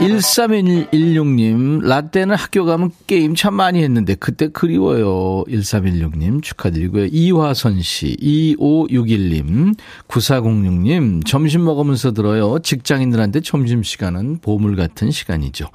[0.02, 5.44] 1316님, 라떼는 학교 가면 게임 참 많이 했는데, 그때 그리워요.
[5.48, 7.06] 1316님, 축하드리고요.
[7.12, 9.76] 이화선 씨, 2561님,
[10.08, 12.60] 9406님, 점심 먹으면서 들어요.
[12.60, 15.70] 직장인들한테 점심시간은 보물 같은 시간이죠.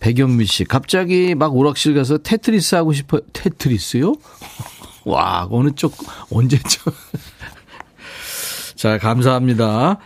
[0.00, 3.20] 백영미 씨, 갑자기 막 오락실 가서 테트리스 하고 싶어요.
[3.32, 4.14] 테트리스요?
[5.04, 5.94] 와, 어느 쪽,
[6.30, 6.92] 언제죠?
[8.76, 9.98] 자, 감사합니다.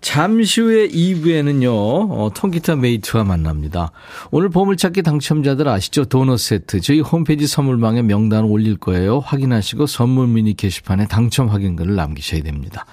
[0.00, 3.90] 잠시 후에 2부에는요, 어, 통기타 mate와 만납니다.
[4.30, 6.04] 오늘 보물찾기 당첨자들 아시죠?
[6.04, 6.80] 도넛 세트.
[6.80, 9.18] 저희 홈페이지 선물방에 명단 올릴 거예요.
[9.18, 12.86] 확인하시고 선물 미니 게시판에 당첨 확인글을 남기셔야 됩니다.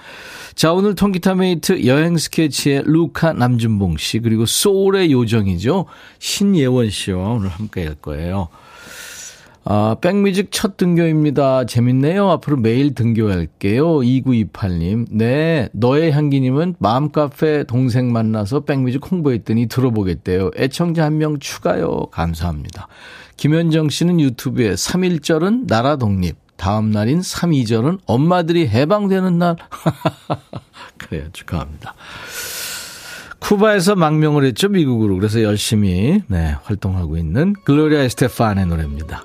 [0.56, 5.86] 자, 오늘 통기타 mate 여행 스케치의 루카 남준봉 씨, 그리고 소울의 요정이죠.
[6.18, 8.48] 신예원 씨와 오늘 함께 할 거예요.
[9.68, 11.64] 아, 백뮤직 첫 등교입니다.
[11.66, 12.30] 재밌네요.
[12.30, 13.84] 앞으로 매일 등교할게요.
[13.98, 15.06] 2928님.
[15.10, 20.52] 네, 너의 향기님은 마음카페 동생 만나서 백뮤직 홍보했더니 들어보겠대요.
[20.56, 22.06] 애청자 한 명 추가요.
[22.12, 22.86] 감사합니다.
[23.38, 26.36] 김현정 씨는 유튜브에 3일절은 나라 독립.
[26.56, 29.56] 다음 날인 3, 2절은 엄마들이 해방되는 날.
[30.96, 31.24] 그래요.
[31.32, 31.94] 축하합니다.
[33.40, 34.68] 쿠바에서 망명을 했죠.
[34.68, 35.16] 미국으로.
[35.16, 39.24] 그래서 열심히, 네, 활동하고 있는 글로리아 에스테판의 노래입니다.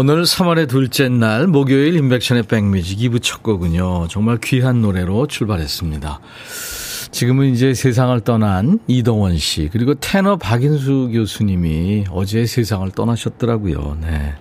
[0.00, 4.06] 오늘 3월의 둘째 날 목요일 임백천의 백뮤직 2부 첫 곡은요.
[4.08, 6.20] 정말 귀한 노래로 출발했습니다.
[7.10, 13.98] 지금은 이제 세상을 떠난 이동원 씨, 그리고 테너 박인수 교수님이 어제 세상을 떠나셨더라고요.
[14.00, 14.34] 네.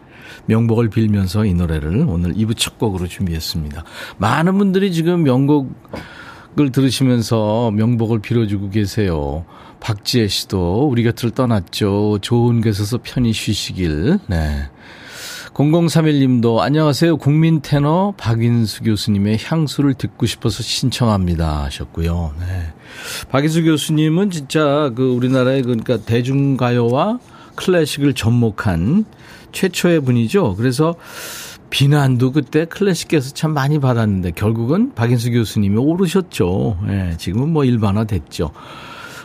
[0.46, 3.84] 명복을 빌면서 이 노래를 오늘 2부 첫 곡으로 준비했습니다.
[4.20, 9.44] 많은 분들이 지금 명곡을 들으시면서 명복을 빌어주고 계세요.
[9.80, 12.20] 박지혜 씨도 우리 곁을 떠났죠.
[12.22, 14.20] 좋은 곳에서 편히 쉬시길.
[14.28, 14.70] 네.
[15.58, 17.18] 0031님도 안녕하세요.
[17.18, 22.36] 국민 테너 박인수 교수님의 향수를 듣고 싶어서 신청합니다 하셨고요.
[22.40, 22.46] 네.
[23.32, 27.18] 박인수 교수님은 진짜 그 우리나라의 그러니까 대중가요와
[27.56, 29.06] 클래식을 접목한
[29.52, 30.56] 최초의 분이죠.
[30.58, 30.94] 그래서
[31.72, 36.78] 비난도 그때 클래식에서 참 많이 받았는데 결국은 박인수 교수님이 오르셨죠.
[36.90, 38.52] 예, 지금은 뭐 일반화 됐죠.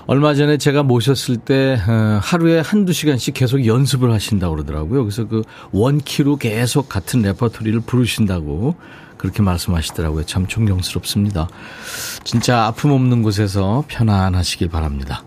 [0.06, 5.04] 얼마 전에 제가 모셨을 때 어, 하루에 한두 시간씩 계속 연습을 하신다고 그러더라고요.
[5.04, 8.74] 그래서 그 원키로 계속 같은 레퍼토리를 부르신다고
[9.16, 10.24] 그렇게 말씀하시더라고요.
[10.24, 11.48] 참 존경스럽습니다.
[12.24, 15.22] 진짜 아픔 없는 곳에서 편안하시길 바랍니다.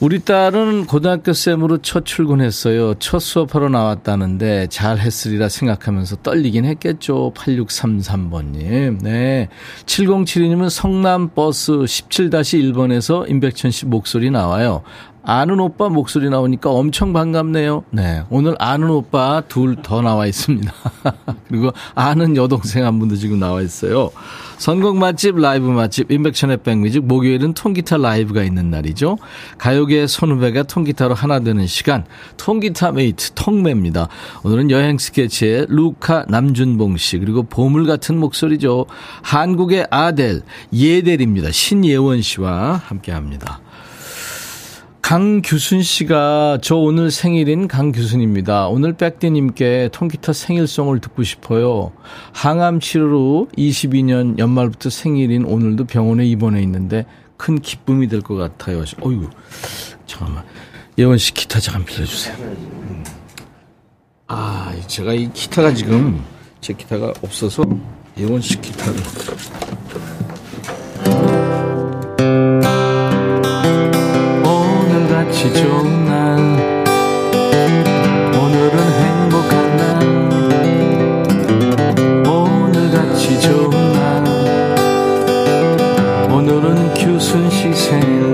[0.00, 2.94] 우리 딸은 고등학교 쌤으로 첫 출근했어요.
[2.94, 7.34] 첫 수업하러 나왔다는데 잘 했으리라 생각하면서 떨리긴 했겠죠.
[7.36, 9.02] 8633번님.
[9.02, 9.48] 네.
[9.84, 14.82] 7072님은 성남 버스 17-1번에서 임백천 씨 목소리 나와요.
[15.22, 17.84] 아는 오빠 목소리 나오니까 엄청 반갑네요.
[17.90, 18.22] 네.
[18.30, 20.72] 오늘 아는 오빠 둘 더 나와 있습니다.
[21.48, 24.10] 그리고 아는 여동생 한 분도 지금 나와 있어요.
[24.58, 29.16] 선곡 맛집, 라이브 맛집, 임백천의 백뮤직, 목요일은 통기타 라이브가 있는 날이죠.
[29.56, 32.04] 가요계 선후배가 통기타로 하나 되는 시간,
[32.36, 34.08] 통기타 mate, 통메입니다.
[34.42, 38.84] 오늘은 여행 스케치의 루카 남준봉 씨, 그리고 보물 같은 목소리죠.
[39.22, 40.42] 한국의 아델,
[40.74, 41.50] 예델입니다.
[41.52, 43.60] 신예원 씨와 함께 합니다.
[45.02, 48.68] 강규순 씨가 저 오늘 생일인 강규순입니다.
[48.68, 51.92] 오늘 백대님께 통기타 생일송을 듣고 싶어요.
[52.32, 58.84] 항암 치료로 22년 연말부터 생일인 오늘도 병원에 입원해 있는데 큰 기쁨이 될 것 같아요.
[59.04, 59.28] 어유
[60.06, 60.44] 잠깐만.
[60.98, 62.36] 예원 씨 기타 잠깐 빌려주세요.
[64.28, 66.22] 아, 제가 이 기타가 지금
[66.60, 67.64] 제 기타가 없어서
[68.18, 68.94] 예원 씨 기타를.
[75.40, 76.36] 날씨 좋은 날
[78.36, 79.86] 오늘은 행복한 날.
[82.28, 84.00] 오늘같이 좋은 날.
[86.30, 88.32] 오늘은 규순식 생일.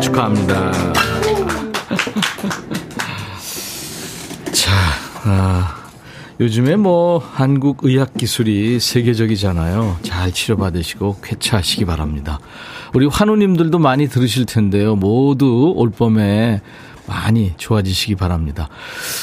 [0.00, 0.72] 축하합니다.
[4.52, 4.72] 자
[5.24, 5.76] 아.
[6.38, 9.98] 요즘에 뭐 한국 의학 기술이 세계적이잖아요.
[10.02, 12.38] 잘 치료받으시고 쾌차하시기 바랍니다.
[12.94, 14.96] 우리 환우님들도 많이 들으실 텐데요.
[14.96, 16.60] 모두 올 봄에
[17.06, 18.68] 많이 좋아지시기 바랍니다.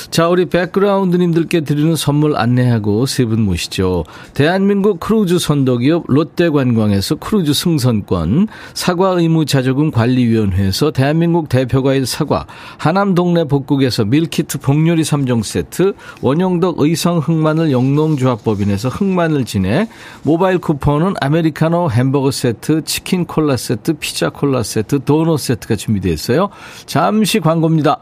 [0.10, 4.04] 자, 우리 백그라운드님들께 드리는 선물 안내하고 세 분 모시죠.
[4.34, 12.46] 대한민국 크루즈 선도기업 롯데관광에서 크루즈 승선권, 사과 의무 자조금 관리위원회에서 대한민국 대표과일 사과,
[12.78, 19.88] 하남 동네 복국에서 밀키트 복요리 3종 세트, 원용덕 의성 흑마늘 영농조합법인에서 흑마늘 진해,
[20.24, 26.50] 모바일 쿠폰은 아메리카노 햄버거 세트, 치킨 콜라 세트, 피자 콜라 세트, 도넛 세트가 준비되어 있어요.
[26.86, 27.98] 잠시 광고 입니다.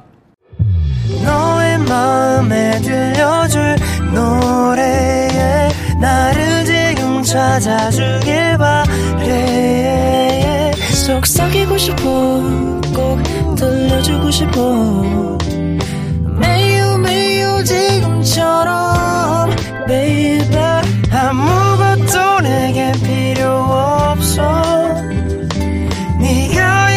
[1.24, 3.76] 너의 마음에 들려줄
[4.14, 9.12] 노래에 나를 지금 찾아주길 바래.
[11.06, 12.04] 속삭이고 싶어
[12.94, 15.38] 꼭 들려주고 싶어.
[16.40, 19.50] 매우 매우 지금처럼
[19.88, 20.52] baby.
[21.12, 24.42] 아무것도 내게 필요 없어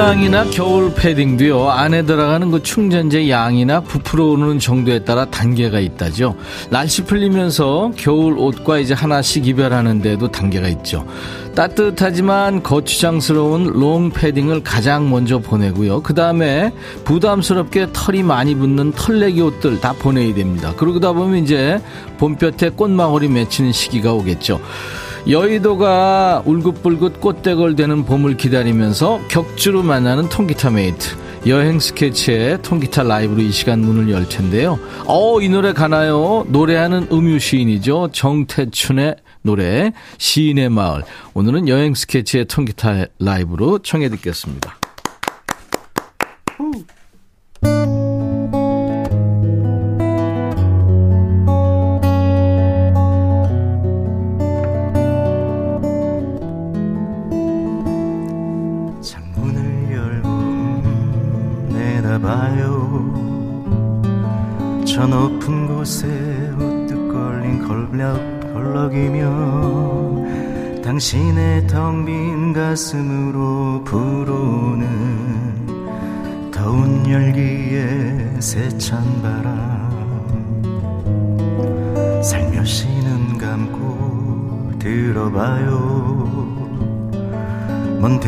[0.00, 6.36] 금강이나 겨울 패딩도요, 안에 들어가는 그 충전재 양이나 부풀어 오르는 정도에 따라 단계가 있다죠.
[6.70, 11.06] 날씨 풀리면서 겨울 옷과 이제 하나씩 이별하는데도 단계가 있죠.
[11.54, 16.00] 따뜻하지만 거추장스러운 롱 패딩을 가장 먼저 보내고요.
[16.00, 16.72] 그 다음에
[17.04, 20.72] 부담스럽게 털이 많이 붙는 털레기 옷들 다 보내야 됩니다.
[20.78, 21.78] 그러다 보면 이제
[22.16, 24.60] 봄볕에 꽃망울이 맺히는 시기가 오겠죠.
[25.28, 31.16] 여의도가 울긋불긋 꽃대궐 되는 봄을 기다리면서 격주로 만나는 통기타 메이트.
[31.46, 34.78] 여행 스케치의 통기타 라이브로 이 시간 문을 열 텐데요.
[35.06, 36.44] 어, 이 노래 가나요?
[36.48, 38.10] 노래하는 음유 시인이죠.
[38.12, 41.02] 정태춘의 노래, 시인의 마을.
[41.32, 44.79] 오늘은 여행 스케치의 통기타 라이브로 청해 듣겠습니다.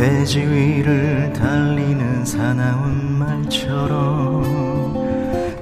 [0.03, 4.43] 돼지 위를 달리는 사나운 말처럼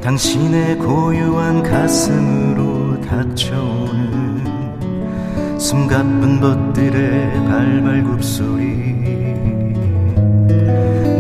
[0.01, 4.41] 당신의 고요한 가슴으로 닫혀오는
[5.59, 8.65] 숨가쁜 벗들의 발발굽 소리.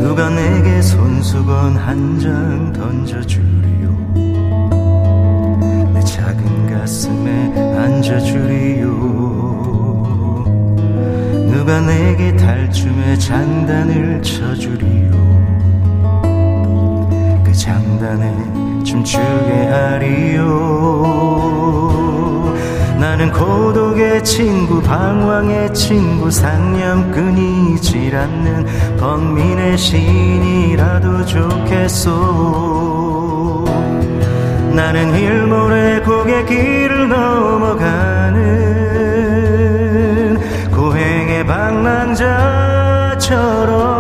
[0.01, 4.15] 누가 내게 손수건 한 장 던져주리요?
[5.93, 9.20] 내 작은 가슴에 앉아주리요
[11.71, 15.13] 누가 내게 탈춤의 장단을 쳐주리요?
[17.45, 20.43] 그 장단에 춤추게 하리요?
[22.99, 28.67] 나는 고독의 친구 방황의 친구 상념 끊이질 않는
[28.99, 32.11] 범민의 신이라도 좋겠소?
[34.75, 38.60] 나는 일몰의 고개 길을 넘어가는
[42.21, 44.00] 방랑자처럼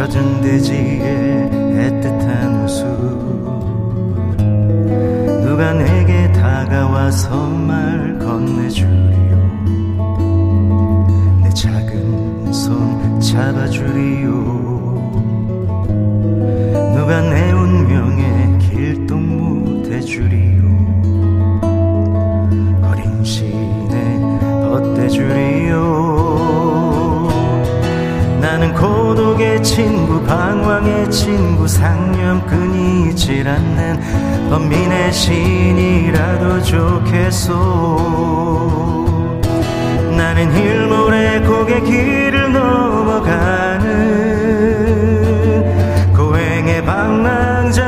[0.00, 2.88] 젖은 돼지의 애틋한 웃음.
[5.44, 7.46] 누가 내게 다가와서
[29.70, 37.54] 친구 방황의 친구 상념 끊이질 않는 범민의 신이라도 좋겠소.
[40.16, 43.86] 나는 일몰의 고개 길을 넘어가는
[46.16, 47.80] 고행의 방랑자처럼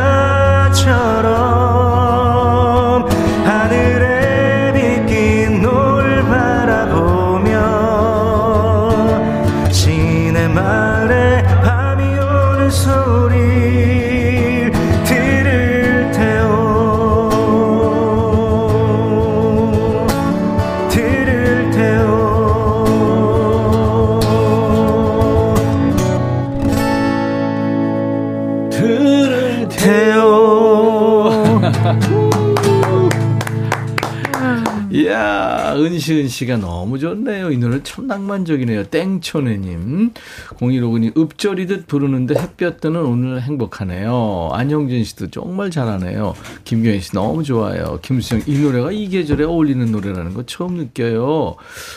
[36.22, 37.50] 은시은 씨가 너무 좋네요.
[37.50, 38.84] 이 노래 참 낭만적이네요.
[38.84, 40.12] 땡초네님.
[40.56, 44.50] 0159님, 읍조리듯 부르는데 햇볕 뜨는 오늘 행복하네요.
[44.52, 46.34] 안영진 씨도 정말 잘하네요.
[46.64, 47.98] 김경희 씨 너무 좋아요.
[48.02, 51.56] 김수영, 이 노래가 이 계절에 어울리는 노래라는 거 처음 느껴요.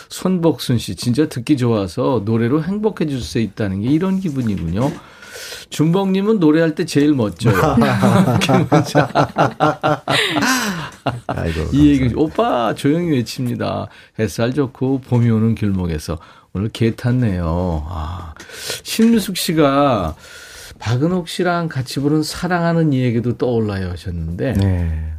[0.10, 4.92] 손복순 씨, 진짜 듣기 좋아서 노래로 행복해 줄수 있다는 게 이런 기분이군요.
[5.70, 7.56] 준봉님은 노래할 때 제일 멋져요.
[11.28, 13.88] 아이고, 이 얘기, 오빠 조용히 외칩니다.
[14.20, 16.18] 햇살 좋고 봄이 오는 길목에서
[16.54, 17.86] 오늘 개 탔네요.
[17.90, 18.34] 아,
[18.84, 20.16] 신미숙 씨가
[20.80, 24.54] 박은옥 씨랑 같이 부른 사랑하는 이 얘기도 떠올라요 하셨는데.
[24.54, 25.15] 네.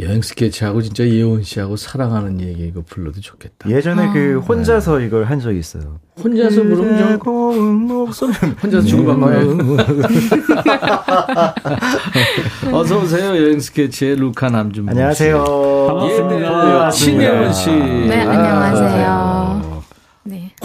[0.00, 3.70] 여행 스케치하고 진짜 예원 씨하고 사랑하는 얘기 이거 불러도 좋겠다.
[3.70, 4.12] 예전에 아.
[4.12, 5.06] 그 혼자서 네.
[5.06, 6.00] 이걸 한 적이 있어요.
[6.22, 8.32] 혼자서 부르면 좀 목소리
[8.62, 9.56] 혼자서 주고받고요.
[12.76, 14.86] 어서 오세요 여행 스케치의 루카 남준.
[14.86, 15.42] 안녕하세요.
[15.88, 16.86] 반갑습니다.
[16.86, 17.70] 예, 신예원 씨.
[17.70, 19.75] 네 안녕하세요.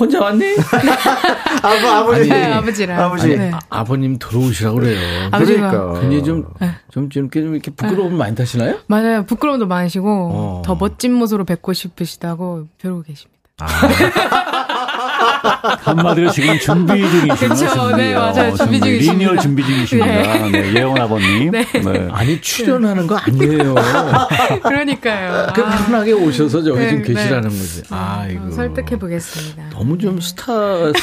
[0.02, 0.44] 혼자 왔니?
[1.62, 2.28] 아버, 아버지.
[2.28, 3.00] 네, 아버지랑.
[3.00, 3.38] 아버지.
[3.38, 3.52] 네.
[3.70, 5.30] 아, 버님 들어오시라고 그래요.
[5.32, 5.94] 그러니까.
[6.02, 6.72] 굉장히 좀, 네.
[6.90, 8.18] 좀, 좀, 좀 이렇게 부끄러움 네.
[8.18, 8.80] 많이 타시나요?
[8.88, 9.24] 맞아요.
[9.26, 10.62] 부끄러움도 많으시고, 어.
[10.66, 13.38] 더 멋진 모습으로 뵙고 싶으시다고 벼르고 계십니다.
[13.60, 13.68] 아.
[15.82, 17.36] 한마디로 지금 준비 중이시네요.
[17.38, 17.96] 그렇죠.
[17.96, 18.56] 네, 맞아요.
[18.56, 19.14] 준비 중이십니다.
[19.32, 20.08] 리니어 준비 중이십니다.
[20.48, 20.52] 네.
[20.52, 21.52] 네, 예원 아버님.
[21.52, 21.66] 네.
[21.74, 22.08] 네.
[22.12, 23.76] 아니, 출연하는 거 아니에요.
[24.64, 25.48] 그러니까요.
[25.54, 27.58] 그 편하게 오셔서 저기 네, 좀 계시라는 네.
[27.58, 27.84] 거지.
[27.90, 28.52] 아, 이거.
[28.52, 29.70] 설득해 보겠습니다.
[29.72, 30.94] 너무 좀 스타성,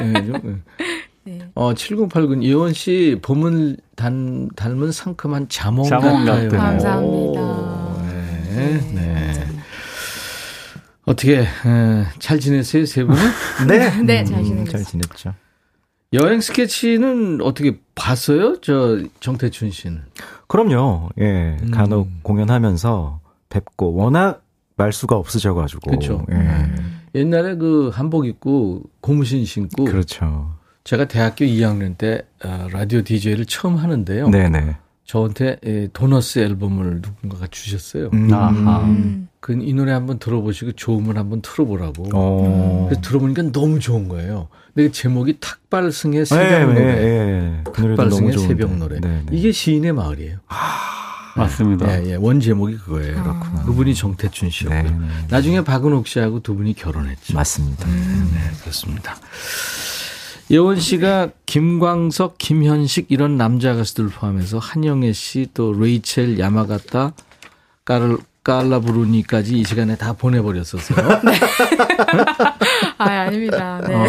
[0.00, 0.62] 네, 좀.
[1.26, 1.38] 네.
[1.54, 6.50] 어, 7089 이원 씨 봄을 단, 닮은 상큼한 자몽, 자몽 같아요.
[6.50, 7.40] 감사합니다.
[7.40, 7.96] 오,
[8.54, 8.80] 네.
[8.94, 9.33] 네.
[11.04, 11.46] 어떻게 에,
[12.18, 13.22] 잘 지냈어요 세 분은?
[13.68, 14.60] 네, 네, 잘 지냈어요.
[14.60, 15.34] 음, 잘 지냈죠.
[16.12, 18.60] 여행 스케치는 어떻게 봤어요?
[18.60, 20.02] 저 정태춘 씨는?
[20.46, 21.10] 그럼요.
[21.18, 21.70] 예, 음.
[21.72, 24.42] 간혹 공연하면서 뵙고 워낙
[24.76, 25.90] 말수가 없으셔가지고.
[25.90, 26.24] 그렇죠.
[26.30, 26.34] 예.
[26.34, 27.00] 음.
[27.14, 29.84] 옛날에 그 한복 입고 고무신 신고.
[29.84, 30.54] 그렇죠.
[30.84, 34.28] 제가 대학교 2학년 때 어, 라디오 DJ를 처음 하는데요.
[34.28, 34.76] 네네.
[35.04, 38.10] 저한테 예, 도너스 앨범을 누군가가 주셨어요.
[38.12, 38.32] 음.
[38.32, 38.84] 아하.
[38.84, 39.28] 음.
[39.44, 42.08] 그 이 노래 한번 들어보시고 좋으면 한번 틀어보라고.
[42.14, 42.86] 어.
[42.88, 44.48] 그래서 들어보니까 너무 좋은 거예요.
[44.72, 46.80] 근데 그 제목이 탁발승의 새벽 네, 노래.
[46.80, 47.60] 네, 네.
[47.64, 49.00] 그 탁발승의 새벽 노래.
[49.00, 49.36] 네, 네.
[49.36, 50.38] 이게 시인의 마을이에요.
[50.48, 52.02] 아, 맞습니다.
[52.02, 52.14] 예, 예.
[52.14, 53.18] 원 제목이 그거예요.
[53.18, 53.64] 아.
[53.66, 54.82] 그분이 정태춘 씨였고요.
[54.82, 55.06] 네, 네.
[55.28, 57.34] 나중에 박은옥 씨하고 두 분이 결혼했죠.
[57.34, 57.86] 맞습니다.
[57.86, 59.14] 음, 네, 그렇습니다.
[60.50, 67.12] 예원 씨가 김광석, 김현식 이런 남자 가수들 포함해서 한영애 씨, 또 레이첼 야마가타,
[67.84, 71.08] 까를 깔라 부르니까지 이 시간에 다 보내버렸었어요.
[71.24, 71.32] 네.
[72.98, 73.80] 아, 아닙니다.
[73.88, 73.94] 네.
[73.94, 74.06] 어,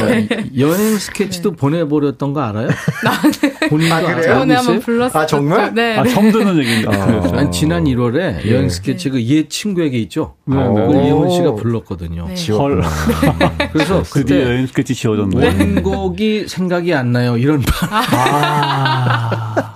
[0.57, 1.55] 여행 스케치도 네.
[1.55, 2.67] 보내버렸던 거 알아요?
[2.67, 3.69] 아, 네.
[3.69, 4.21] 본인도 아, 그래요?
[4.21, 5.23] 저번에 한번 불렀어요.
[5.23, 5.73] 아, 정말?
[5.73, 5.97] 네.
[5.97, 6.91] 아, 처음 듣는 얘기인가?
[6.91, 7.37] 어.
[7.37, 8.51] 아니, 지난 1월에 네.
[8.51, 10.35] 여행 스케치 그옛 친구에게 있죠?
[10.43, 10.57] 네.
[10.57, 12.27] 그걸 예원 씨가 불렀거든요.
[12.27, 12.51] 네.
[12.51, 12.83] 헐.
[13.71, 15.81] 그래서 그때 여행 스케치 지워졌네.
[15.81, 17.37] 원곡이 생각이 안 나요.
[17.37, 17.89] 이런 말.
[17.89, 19.73] 아.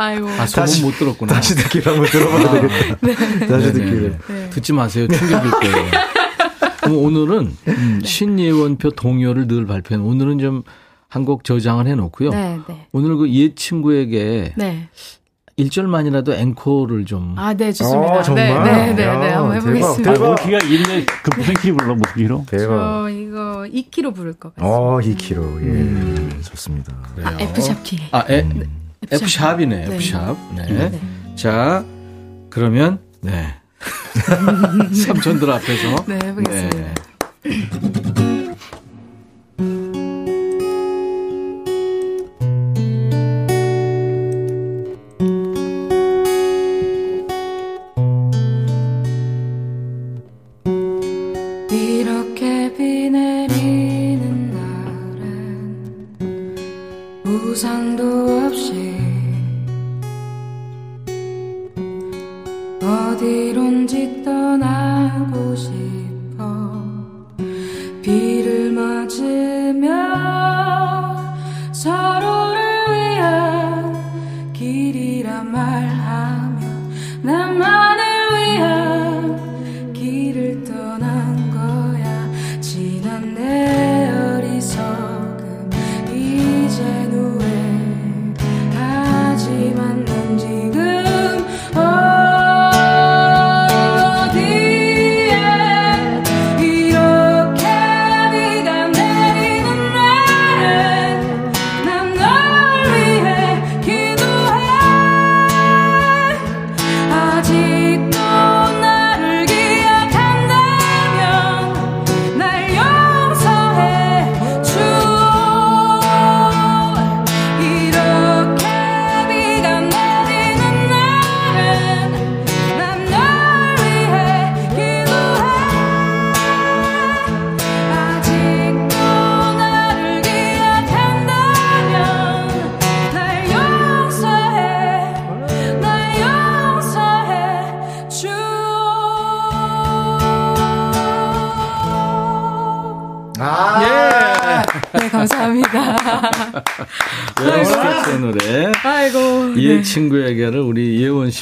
[0.00, 0.28] 아이고.
[0.28, 1.34] 아, 다시 못 들었구나.
[1.34, 2.96] 다시 듣기를 한번 들어봐야 아, 되겠다.
[3.02, 3.46] 네.
[3.46, 4.18] 다시 듣기를.
[4.28, 4.50] 네.
[4.50, 5.06] 듣지 마세요.
[5.08, 5.90] 충격일 거예요.
[6.80, 10.62] 그럼 오늘은 음, 신예원표 동요를 늘 발표한 오늘은 좀
[11.12, 12.30] 한 곡 저장을 해놓고요.
[12.30, 12.86] 네, 네.
[12.92, 14.88] 오늘 그 옛 친구에게 네.
[15.58, 17.34] 1절만이라도 앵콜을 좀.
[17.36, 18.14] 아, 네, 좋습니다.
[18.14, 18.62] 아, 정말?
[18.62, 20.12] 네, 네, 네, 네, 한번 해보겠습니다.
[20.14, 20.34] 대박.
[20.36, 21.04] 기가 있네.
[21.24, 22.44] 그 무슨 키로 불러, 무슨 키로?
[22.48, 22.66] 대박.
[22.68, 24.70] 저 이거 2키로 부를 것 같아요.
[24.72, 25.60] 어, 2키로.
[25.62, 25.66] 예.
[25.66, 26.40] 음.
[26.44, 26.94] 좋습니다.
[27.16, 27.26] 그래요.
[27.28, 27.98] 아, F샵 키.
[28.12, 28.62] 아, 에, 음.
[29.08, 29.96] F샵이네, 네.
[29.96, 30.36] F샵.
[30.54, 30.66] 네.
[30.66, 31.00] 네.
[31.36, 31.84] 자,
[32.50, 33.54] 그러면, 네.
[34.94, 36.04] 삼촌들 앞에서.
[36.06, 36.76] 네, 해보겠습니다.
[36.78, 38.19] 네.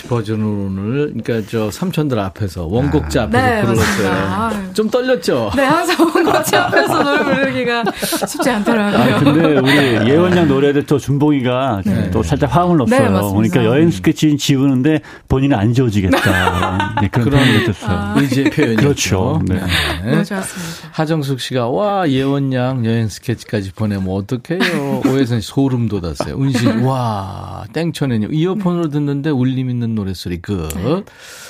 [0.09, 4.68] 버전으로 오늘 그러니까 저 삼촌들 앞에서 원곡자 앞에서 네, 불렀어요.
[4.79, 5.51] 좀 떨렸죠?
[5.57, 7.83] 네, 항상 원곡자 앞에서 노래 부르기가
[8.29, 9.17] 쉽지 않더라고요.
[9.17, 12.11] 아, 근데 우리 예원 양 노래를 또 준봉이가 네.
[12.13, 13.11] 또 살짝 화음을 넣었어요.
[13.11, 16.95] 네, 그러니까 여행 스케치 지우는데 본인은 안 지워지겠다.
[17.03, 17.91] 네, 그런 표현을 했어요.
[17.91, 18.15] 아.
[18.19, 18.81] 의지의 표현이죠.
[18.81, 19.43] 그렇죠.
[19.49, 19.57] 네.
[19.57, 20.11] 네.
[20.13, 20.89] 너무 좋았습니다.
[20.93, 25.03] 하정숙 씨가 와 예원 양 여행 스케치까지 보내면 어떡해요.
[25.07, 26.41] 오해선 씨 소름 돋았어요.
[26.41, 28.29] 은신 와 땡천에요.
[28.31, 30.69] 이어폰으로 듣는데 울림 있는 노래소리 끝.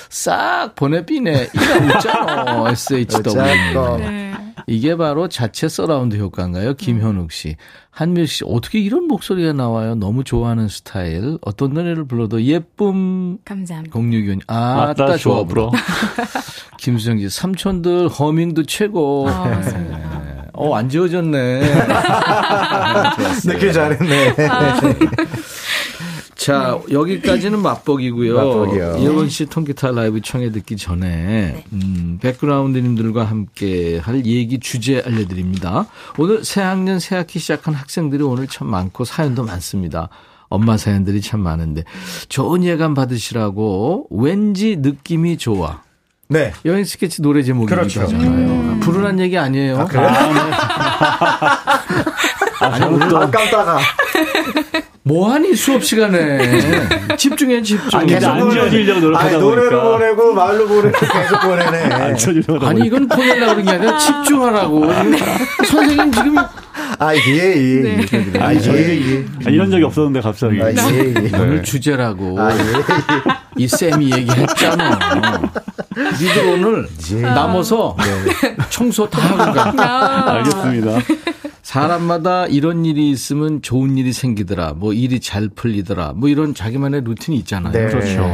[0.09, 1.49] 싹 보내비네.
[1.53, 2.63] 이거 웃잖아.
[3.27, 3.97] SHW.
[3.99, 4.33] 네.
[4.67, 6.75] 이게 바로 자체 서라운드 효과인가요?
[6.75, 7.55] 김현욱 씨.
[7.89, 9.95] 한밀 씨, 어떻게 이런 목소리가 나와요?
[9.95, 11.37] 너무 좋아하는 스타일.
[11.41, 13.39] 어떤 노래를 불러도 예쁨.
[13.45, 13.91] 감사합니다.
[13.93, 14.41] 공유견.
[14.47, 15.71] 아, 따 좋아 불어.
[16.77, 19.27] 김수정 씨, 삼촌들 허밍도 최고.
[19.27, 19.97] 아, 맞습니다.
[19.97, 20.39] 네.
[20.53, 21.61] 어, 안 지워졌네.
[23.45, 24.35] 느끼 잘했네.
[24.49, 24.79] 아.
[26.39, 28.35] 자, 여기까지는 맛보기고요.
[28.35, 28.95] 맛보기요.
[28.97, 31.65] 이혜원 씨 통기타 라이브 청해 듣기 전에 네.
[31.73, 35.87] 음, 백그라운드님들과 함께 할 얘기 주제 알려드립니다.
[36.17, 40.07] 오늘 새학년 새학기 시작한 학생들이 오늘 참 많고 사연도 많습니다.
[40.47, 41.83] 엄마 사연들이 참 많은데
[42.29, 45.81] 좋은 예감 받으시라고 왠지 느낌이 좋아.
[46.29, 46.53] 네.
[46.63, 48.01] 여행 스케치 노래 제목이기도 그렇죠.
[48.01, 48.29] 하잖아요.
[48.29, 48.79] 음.
[48.79, 49.79] 부르란 얘기 아니에요.
[49.79, 50.05] 아, 그래?
[50.05, 52.11] 아, 네.
[52.59, 53.79] 아, 아, 깜짝아.
[55.03, 56.37] 뭐하니 수업 시간에
[57.17, 57.99] 집중해 집중.
[57.99, 61.77] 아니, 안 지워지려고 노력하다 아니, 노래로 보내고 말로 보내고 계속 보내네.
[61.93, 62.67] 안 지워지려고.
[62.67, 64.85] 아니 이건 보내려고 그런 게 아니라 집중하라고.
[65.65, 66.35] 선생님 지금
[66.97, 67.81] 아, 예, 예.
[67.81, 68.39] 네.
[68.39, 69.25] 아, 예, 예.
[69.45, 70.61] 아, 이런 적이 없었는데, 갑자기.
[70.61, 71.37] 아, 예, 예.
[71.37, 72.39] 오늘 주제라고.
[72.39, 73.63] 아, 예, 예.
[73.63, 74.99] 이 쌤이 얘기했잖아.
[76.19, 77.21] 니들 오늘 예.
[77.21, 78.55] 남아서 네.
[78.69, 79.73] 청소 다 하고 가.
[79.77, 80.31] 아.
[80.39, 80.99] 알겠습니다.
[81.69, 84.73] 사람마다 이런 일이 있으면 좋은 일이 생기더라.
[84.73, 86.13] 뭐 일이 잘 풀리더라.
[86.15, 87.71] 뭐 이런 자기만의 루틴이 있잖아요.
[87.71, 87.85] 네.
[87.85, 88.27] 그렇죠.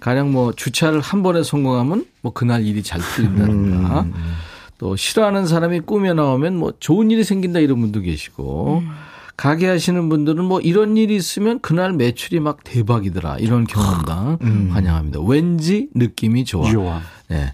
[0.00, 4.00] 가령 뭐 주차를 한 번에 성공하면 뭐 그날 일이 잘 풀린다든가.
[4.00, 4.12] 음.
[4.78, 8.82] 또 싫어하는 사람이 꿈에 나오면 뭐 좋은 일이 생긴다 이런 분도 계시고.
[8.82, 8.90] 음.
[9.40, 13.38] 가게 하시는 분들은 뭐 이런 일이 있으면 그날 매출이 막 대박이더라.
[13.38, 14.68] 이런 경험담 음.
[14.70, 15.20] 환영합니다.
[15.22, 16.70] 왠지 느낌이 좋아.
[16.70, 17.00] 좋아.
[17.28, 17.50] 네.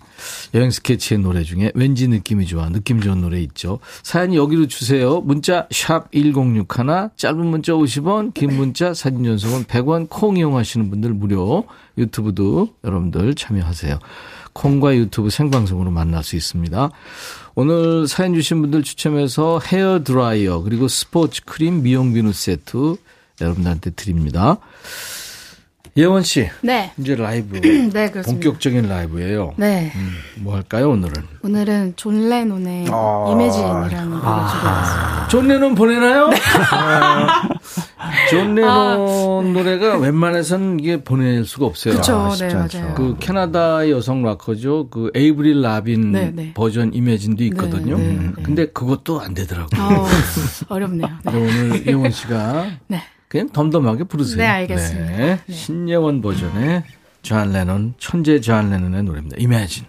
[0.53, 2.71] 여행 스케치의 노래 중에 왠지 느낌이 좋아.
[2.71, 3.79] 느낌 좋은 노래 있죠.
[4.03, 5.21] 사연 여기로 주세요.
[5.21, 11.67] 문자 샵 1061, 짧은 문자 50원, 긴 문자 사진 전송은 100원 콩 이용하시는 분들 무료.
[11.99, 14.01] 유튜브도 여러분들 참여하세요.
[14.57, 16.91] 콩과 유튜브 생방송으로 만날 수 있습니다.
[17.55, 22.97] 오늘 사연 주신 분들 추첨해서 헤어 드라이어 그리고 스포츠 크림 미용 비누 세트
[23.41, 24.59] 여러분들한테 드립니다.
[25.99, 26.49] 예원 씨.
[26.61, 26.93] 네.
[26.99, 27.59] 이제 라이브.
[27.61, 28.25] 네, 그렇습니다.
[28.25, 29.55] 본격적인 라이브예요.
[29.57, 29.93] 네.
[29.95, 31.23] 음, 뭐 할까요, 오늘은?
[31.43, 35.29] 오늘은 존 레논의 아~ Imagine이라는 노래 아~ 준비했습니다.
[35.29, 36.29] 존 레논 보내나요?
[36.29, 36.37] 네.
[38.31, 38.97] 존 레논 아,
[39.53, 41.95] 노래가 웬만해선 이게 보낼 수가 없어요.
[41.95, 42.35] 그렇죠.
[42.39, 42.95] 네, 맞아요.
[42.95, 44.89] 그 캐나다의 여성 락커죠.
[44.91, 46.53] 그 에이브릴 라빈 네, 네.
[46.55, 47.99] 버전 Imagine도 있거든요.
[47.99, 48.43] 네, 네, 네.
[48.43, 49.83] 근데 그것도 안 되더라고요.
[49.83, 50.07] 어,
[50.69, 51.09] 어렵네요.
[51.27, 53.01] 오늘 예원 씨가 네.
[53.29, 54.39] 그냥 덤덤하게 부르세요.
[54.39, 55.39] 네, 알겠습니다.
[55.51, 56.85] 신예원 버전의
[57.23, 59.37] 존 레논, 천재 존 레논의 노래입니다.
[59.41, 59.89] Imagine.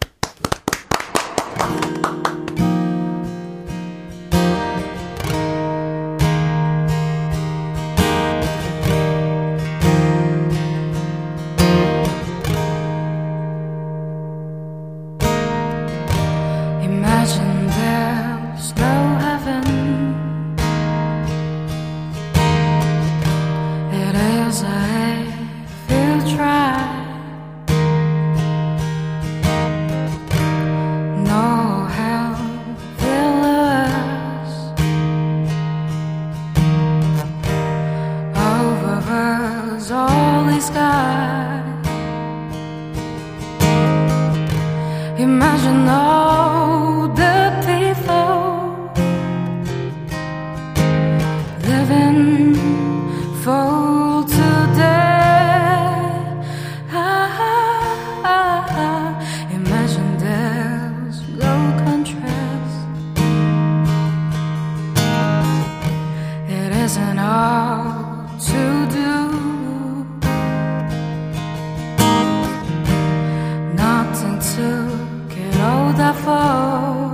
[74.20, 77.07] Until to get older fall.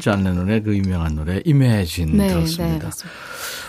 [0.00, 2.90] 존 레논의 그 유명한 노래 Imagine 네, 들었습니다.
[2.90, 3.08] 네,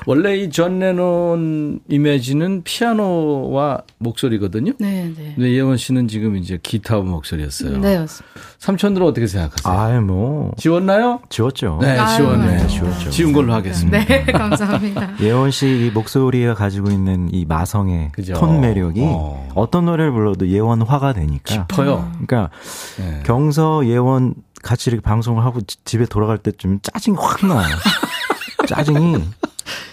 [0.08, 4.74] 원래 이 존 레논 Imagine은 피아노와 목소리거든요.
[4.80, 5.34] 네, 네.
[5.36, 7.78] 근데 예원 씨는 지금 이제 기타 목소리였어요.
[7.80, 8.40] 네, 맞습니다.
[8.60, 9.74] 삼촌들은 어떻게 생각하세요?
[9.74, 11.22] 아, 뭐 지웠나요?
[11.30, 11.80] 지웠죠.
[11.82, 12.46] 네, 지웠네.
[12.58, 13.10] 네, 지웠죠.
[13.10, 14.04] 지운 걸로 하겠습니다.
[14.06, 15.14] 네, 감사합니다.
[15.22, 18.34] 예원 씨 목소리가 가지고 있는 이 마성의 그죠?
[18.34, 22.12] 톤 매력이 어떤 노래를 불러도 예원화가 되니까 깊어요.
[22.26, 22.50] 그러니까
[22.98, 23.22] 네.
[23.26, 24.36] 경서 예원
[24.66, 27.76] 같이 이렇게 방송을 하고 집에 돌아갈 때쯤 짜증이 확 나요.
[28.68, 29.24] 짜증이.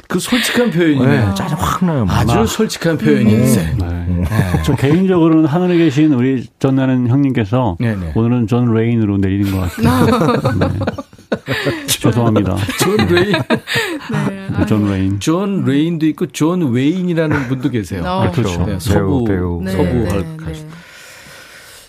[0.08, 1.28] 그 솔직한 표현이네요.
[1.28, 2.06] 네, 짜증 확 나요.
[2.08, 2.46] 아주 막.
[2.46, 3.60] 솔직한 표현인데.
[3.60, 3.78] 음.
[3.78, 4.26] 네.
[4.30, 4.62] 네.
[4.64, 7.96] 저 개인적으로는 하늘에 계신 우리 존 레논 형님께서 네네.
[7.96, 8.12] 네.
[8.14, 10.56] 오늘은 존 레인으로 내리는 것 같아요.
[10.58, 11.86] 네.
[11.86, 12.56] 죄송합니다.
[12.78, 13.32] 존 레인.
[13.32, 14.66] 네.
[14.66, 15.20] 존 레인.
[15.20, 18.02] 존 레인도 있고 존 웨인이라는 분도 계세요.
[18.06, 18.64] 어, 그렇죠.
[18.64, 19.76] 네, 서부 배우, 배우.
[19.76, 20.24] 서부 헐.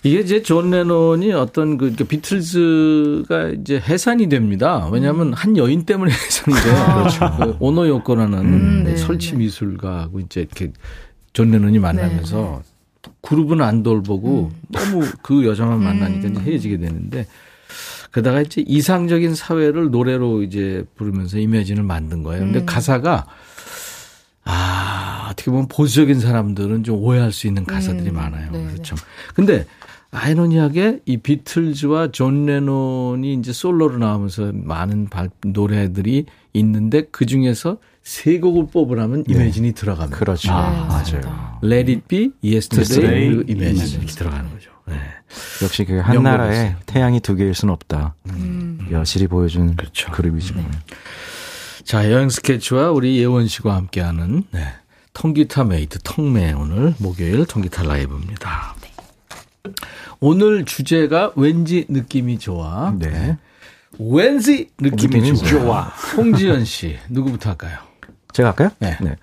[0.03, 4.89] 이게 이제 존 레논이 어떤 그 비틀즈가 이제 해산이 됩니다.
[4.91, 5.33] 왜냐하면 음.
[5.33, 6.75] 한 여인 때문에 해산이 돼요.
[6.75, 6.95] 아.
[6.95, 7.37] 그렇죠.
[7.37, 9.37] 그 오노 요코라는 음, 네, 설치 네.
[9.37, 10.73] 미술가하고 이제 이렇게
[11.31, 13.11] 존 레논이 만나면서 네.
[13.21, 14.61] 그룹은 안 돌보고 음.
[14.69, 16.45] 너무 그 여자만 만나니까 이제 음.
[16.45, 17.25] 헤어지게 되는데
[18.11, 22.43] 그러다가 이제 이상적인 사회를 노래로 이제 부르면서 Imagine을 만든 거예요.
[22.43, 22.65] 근데 음.
[22.65, 23.25] 가사가
[24.45, 28.51] 아, 어떻게 보면 보수적인 사람들은 좀 오해할 수 있는 가사들이 음, 많아요.
[28.51, 28.95] 네, 그렇죠.
[29.33, 29.65] 근데
[30.13, 38.39] 아이러니하게 이 비틀즈와 존 레논이 이제 솔로로 나오면서 많은 발, 노래들이 있는데 그 중에서 세
[38.39, 39.33] 곡을 뽑으라면 네.
[39.33, 40.17] Imagine이 들어갑니다.
[40.17, 40.51] 그렇죠.
[40.51, 40.77] 아, 네,
[41.21, 41.59] 맞아요.
[41.63, 44.69] Let It Be, Yesterday, Yesterday 그리고 Imagine 이렇게 들어가는 거죠.
[44.85, 44.95] 네.
[45.63, 48.13] 역시 그 한 나라에 태양이 두 개일 수는 없다.
[48.29, 48.87] 음.
[48.91, 50.11] 여실히 보여준 그렇죠.
[50.11, 50.55] 그룹이죠.
[50.55, 50.71] 음.
[51.85, 54.67] 자, 여행 스케치와 우리 예원 씨와 함께하는 네.
[55.13, 58.75] 통기타 메이트 통매 오늘 목요일 통기타 라이브입니다.
[59.65, 59.71] 네.
[60.19, 62.93] 오늘 주제가 왠지 느낌이 좋아.
[62.99, 63.37] 네.
[63.97, 65.49] 왠지 느낌이, 느낌이 좋아.
[65.49, 65.81] 좋아.
[66.17, 67.77] 홍지연 씨, 누구부터 할까요?
[68.33, 68.71] 제가 할까요?
[68.79, 68.97] 네.
[68.99, 69.15] 네.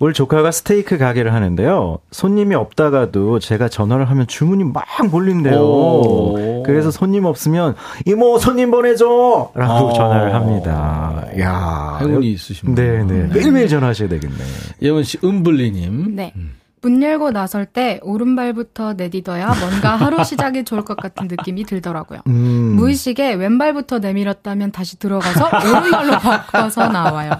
[0.00, 1.98] 오늘 조카가 스테이크 가게를 하는데요.
[2.12, 6.62] 손님이 없다가도 제가 전화를 하면 주문이 막 몰린대요.
[6.64, 7.74] 그래서 손님 없으면
[8.06, 9.52] 이모 손님 보내줘!
[9.54, 9.92] 라고 오.
[9.92, 11.26] 전화를 합니다.
[11.40, 12.80] 야 행운이 있으십니다.
[12.80, 13.04] 네네.
[13.04, 13.34] 네.
[13.34, 14.36] 매일매일 전화하셔야 되겠네.
[14.80, 16.16] 예원 씨, 은블리님.
[16.16, 16.32] 네.
[16.36, 16.54] 음.
[16.84, 22.20] 문 열고 나설 때 오른발부터 내딛어야 뭔가 하루 시작이 좋을 것 같은 느낌이 들더라고요.
[22.26, 22.74] 음.
[22.76, 27.30] 무의식에 왼발부터 내밀었다면 다시 들어가서 오른발로 바꿔서 나와요.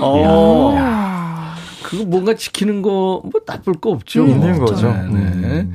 [0.00, 1.52] 어.
[1.82, 2.92] 그거 뭔가 지키는 거
[3.24, 4.22] 뭐 나쁠 거 없죠.
[4.22, 4.86] 음, 있는 거죠.
[4.92, 5.02] 네.
[5.02, 5.18] 네.
[5.18, 5.74] 음.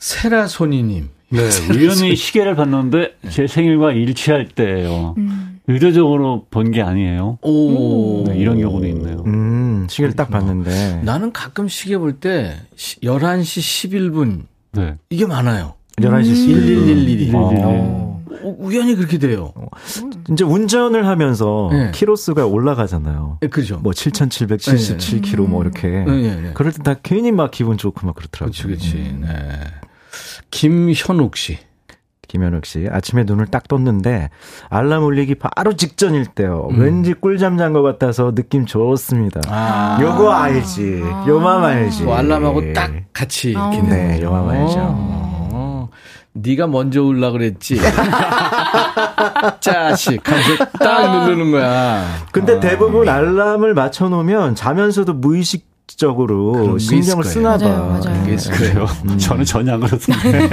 [0.00, 1.10] 세라 소니님.
[1.28, 5.14] 네, 우연히 시계를 봤는데 제 생일과 일치할 때예요.
[5.16, 5.60] 음.
[5.68, 7.38] 의도적으로 본 게 아니에요.
[7.42, 8.24] 오.
[8.26, 9.22] 네, 이런 경우도 있네요.
[9.82, 11.00] 음, 시계를 딱 봤는데.
[11.04, 14.44] 나는 가끔 시계 볼 때 11시 11분.
[14.72, 14.96] 네.
[15.10, 15.74] 이게 많아요.
[15.98, 17.30] 11시 11분.
[17.30, 17.34] 1111이.
[17.34, 18.12] 어.
[18.44, 19.52] 어, 우연히 그렇게 돼요.
[19.54, 19.66] 어.
[20.30, 21.90] 이제 운전을 하면서 네.
[21.94, 23.38] 키로수가 올라가잖아요.
[23.40, 23.78] 네, 그죠.
[23.78, 25.46] 뭐 7,777km 네.
[25.48, 25.88] 뭐 이렇게.
[25.88, 26.50] 네, 네, 네.
[26.54, 28.52] 그럴 때 다 괜히 막 기분 좋고 막 그렇더라고요.
[28.52, 29.16] 그렇지, 그렇지.
[29.20, 29.60] 네.
[30.50, 31.58] 김현욱 씨.
[32.32, 32.88] 김현욱 씨.
[32.90, 34.30] 아침에 눈을 딱 떴는데
[34.70, 36.68] 알람 울리기 바로 직전일 때요.
[36.70, 36.80] 음.
[36.80, 39.40] 왠지 꿀잠 잔 것 같아서 느낌 좋습니다.
[39.48, 39.98] 아.
[40.00, 41.02] 요거 알지.
[41.04, 41.24] 아.
[41.28, 42.04] 요맘 알지.
[42.04, 43.78] 뭐 알람하고 딱 같이 이렇게.
[43.78, 43.82] 아.
[43.82, 44.74] 네, 요맘 알죠.
[44.78, 45.88] 어.
[46.32, 47.78] 네가 먼저 울라 그랬지.
[49.60, 52.02] 짜식 하면서 딱 누르는 거야.
[52.32, 52.60] 근데 어.
[52.60, 55.66] 대부분 알람을 맞춰 놓으면 자면서도 무의식
[55.96, 57.64] 적으로 신경을 쓰나 봐.
[57.64, 58.22] 맞아요, 맞아요.
[58.24, 58.36] 네.
[58.50, 58.86] 그래요.
[59.04, 59.16] 음.
[59.18, 60.48] 저는 전혀 안 그렇던데.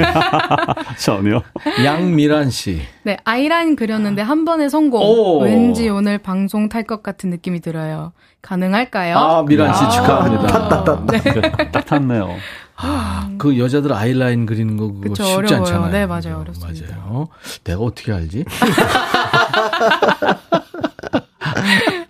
[0.98, 1.42] 전혀.
[1.84, 2.82] 양미란 씨.
[3.04, 5.02] 네, 아이라인 그렸는데 한 번에 성공.
[5.04, 5.42] 오.
[5.44, 8.14] 왠지 오늘 방송 탈 것 같은 느낌이 들어요.
[8.42, 9.18] 가능할까요?
[9.18, 9.90] 아, 미란 씨 아.
[9.90, 10.48] 축하합니다.
[10.48, 11.06] 탔다, 탔다.
[11.12, 11.52] 네.
[11.72, 12.36] 딱 탔네요.
[12.82, 15.60] 아, 그 여자들 아이라인 그리는 거 그거 그쵸, 쉽지 어려워요.
[15.60, 15.92] 않잖아요.
[15.92, 16.40] 네, 맞아요.
[16.40, 16.96] 어렵습니다.
[16.96, 17.28] 맞아요.
[17.66, 18.46] 내가 어떻게 알지?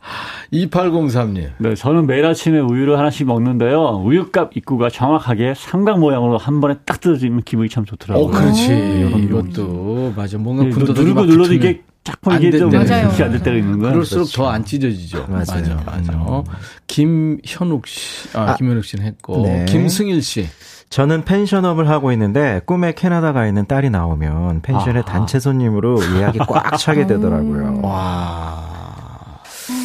[0.53, 1.51] 2803님.
[1.59, 4.03] 네, 저는 매일 아침에 우유를 하나씩 먹는데요.
[4.05, 8.27] 우유값 입구가 정확하게 삼각 모양으로 한 번에 딱 뜯어지면 기분이 참 좋더라고요.
[8.27, 8.73] 어, 그렇지.
[8.73, 10.39] 음, 이것도 맞아.
[10.39, 13.93] 뭔가 네, 분도 누르고 눌러도 이게 자꾸 이게 좀 이렇게 안될 때가 있는 거야.
[13.93, 14.43] 그럴수록 그렇죠.
[14.43, 15.27] 더안 찢어지죠.
[15.29, 15.45] 맞아요.
[15.45, 15.83] 맞아.
[15.85, 16.13] 맞아.
[16.13, 16.43] 음.
[16.87, 19.67] 김현욱 씨, 아, 아 김현욱 씨는 했고 네.
[19.67, 20.47] 김승일 씨.
[20.89, 25.05] 저는 펜션업을 하고 있는데 꿈에 캐나다 가 있는 딸이 나오면 펜션의 아.
[25.05, 27.81] 단체 손님으로 예약이 꽉 차게 되더라고요.
[27.83, 28.68] 와.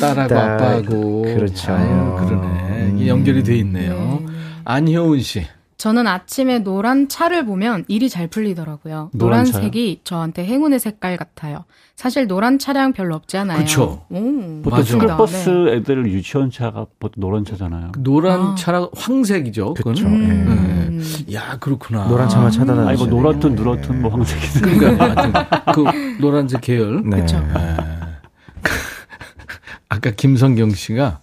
[0.04, 1.22] 딸하고 딸, 아빠하고.
[1.24, 1.72] 그렇죠.
[1.74, 2.48] 아유, 그러네.
[2.48, 3.08] 음.
[3.08, 3.94] 연결이 돼 있네요.
[4.26, 4.34] 네.
[4.66, 5.46] 안효은 씨.
[5.78, 9.10] 저는 아침에 노란 차를 보면 일이 잘 풀리더라고요.
[9.14, 11.66] 노란 노란 색이 저한테 행운의 색깔 같아요.
[11.98, 13.58] 사실 노란 차량 별로 없잖아요.
[13.58, 14.06] 그렇죠.
[14.64, 15.74] 보통 스쿨버스 네.
[15.74, 17.92] 애들 유치원 차가 보통 노란 차잖아요.
[17.98, 18.56] 노란 아.
[18.56, 19.74] 차라 황색이죠.
[19.74, 20.06] 그렇죠.
[20.06, 21.02] 음.
[21.28, 21.34] 네.
[21.36, 22.08] 야 그렇구나.
[22.08, 22.88] 노란 차만 찾아다니는.
[22.88, 24.80] 아니 뭐 노랗든 누렇든 뭐 황색이든.
[24.80, 25.84] 그러니까 그
[26.22, 27.02] 노란색 계열.
[27.04, 27.18] 네.
[27.18, 27.44] 그렇죠.
[29.94, 31.20] 아까 김성경 씨가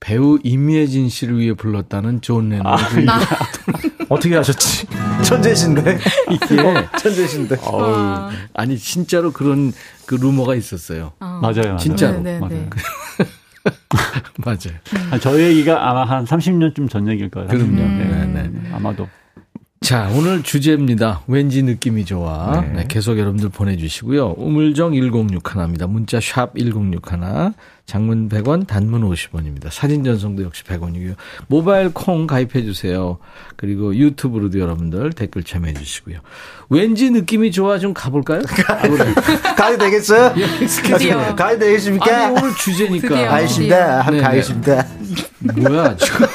[0.00, 2.66] 배우 임예진 씨를 위해 불렀다는 존 레논.
[2.66, 2.78] 아,
[4.08, 4.86] 어떻게 하셨지?
[5.24, 5.98] 천재신데
[6.32, 7.56] 이게 어, 천재신데.
[7.64, 9.74] 어 아니 진짜로 그런
[10.06, 11.12] 그 루머가 있었어요.
[11.20, 11.40] 어.
[11.42, 11.76] 맞아요, 맞아요.
[11.76, 12.20] 진짜로.
[12.20, 12.50] 네, 네, 맞아요.
[12.54, 12.68] 네.
[14.38, 15.12] 맞아요.
[15.12, 15.18] 음.
[15.20, 17.48] 저 얘기가 아마 한 30년쯤 전 얘기일 거예요.
[17.48, 17.82] 그럼요.
[17.82, 18.32] 음.
[18.34, 18.70] 네, 네.
[18.72, 19.06] 아마도.
[19.80, 21.22] 자, 오늘 주제입니다.
[21.28, 22.60] 왠지 느낌이 좋아.
[22.60, 22.72] 네.
[22.74, 24.34] 네, 계속 여러분들 보내주시고요.
[24.36, 25.88] 우물정 1061입니다.
[25.88, 27.52] 문자 샵 1061.
[27.86, 29.70] 장문 100원, 단문 50원입니다.
[29.70, 31.14] 사진 전송도 역시 100원이고요.
[31.46, 33.16] 모바일 콩 가입해 주세요.
[33.56, 36.18] 그리고 유튜브로도 여러분들 댓글 참여해 주시고요.
[36.68, 38.42] 왠지 느낌이 좋아 좀 가볼까요?
[39.56, 40.34] 가도 되겠어요?
[40.84, 41.34] 드디어.
[41.34, 42.26] 가도 되겠습니까?
[42.26, 43.34] 아니, 오늘 주제니까.
[43.34, 44.00] 알겠습니다.
[44.02, 44.86] 한번 가겠습니다.
[45.56, 46.26] 뭐야, 지금.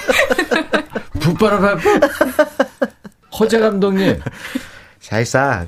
[1.19, 1.79] 붓바람
[3.39, 4.19] 허재 감독님.
[4.99, 5.67] 사실상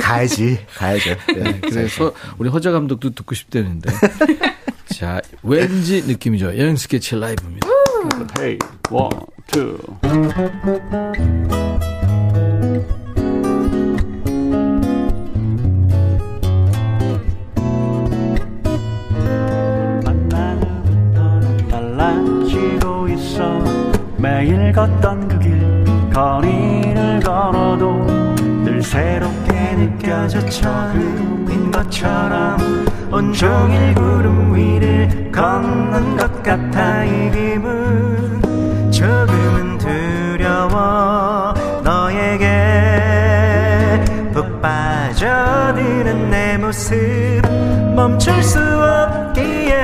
[0.00, 1.14] 가야지, 가야죠.
[1.36, 3.90] 네, 그래서 우리 허재 감독도 듣고 싶다는데.
[4.94, 6.56] 자, 왠지 느낌이죠.
[6.58, 7.68] 여행 스케치 라이브입니다.
[8.40, 8.58] 헤이,
[8.90, 9.10] 원,
[9.46, 9.78] 투.
[24.18, 25.84] 매일 걷던 그길늘
[28.92, 32.58] 새롭게 느껴져 처음인 것처럼
[33.10, 38.42] 온종일 구름 위를 걷는 것 같아 이 기분.
[38.90, 42.44] 조금은 두려워 너에게
[44.34, 47.40] 푹 빠져드는 내 모습
[47.96, 49.78] 멈출 수 없기에.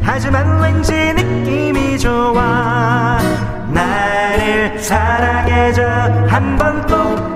[0.00, 3.18] 하지만 왠지 느낌이 좋아
[3.72, 5.82] 나를 사랑해줘.
[6.28, 7.29] 한번꼭 안아줘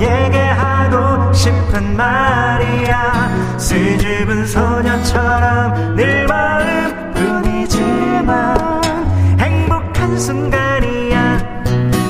[0.00, 3.58] 너에게 하고 싶은 말이야.
[3.58, 7.60] 수줍은 소녀처럼 늘 마음뿐이지만
[9.38, 11.38] 행복한 순간이야.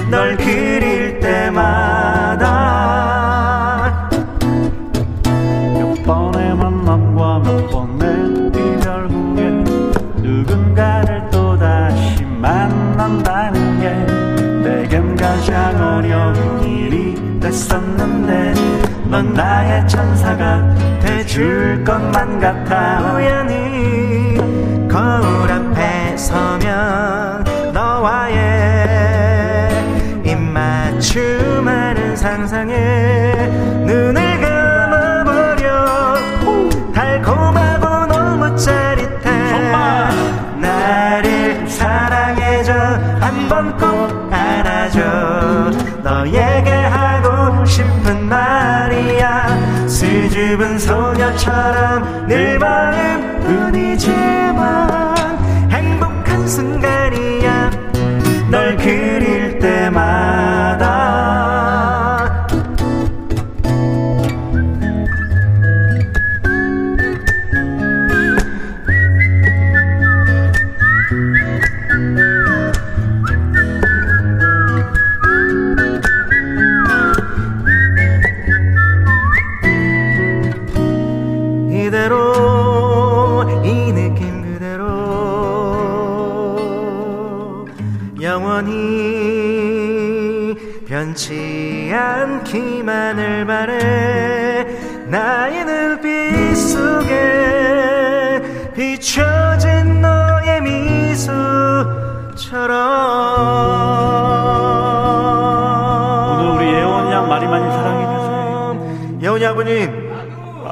[0.08, 1.89] 널 그릴 때마
[21.84, 23.14] 것만 같아.
[23.14, 24.36] 우연히
[24.88, 28.88] 거울 앞에 서면 너와의
[30.24, 32.99] 입맞춤하는 상상에
[50.50, 54.39] 수줍은 소녀처럼 늘 마음뿐이지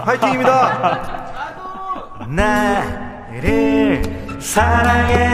[0.09, 1.29] 화이팅입니다.
[2.29, 4.03] 나를
[4.41, 5.28] 사랑해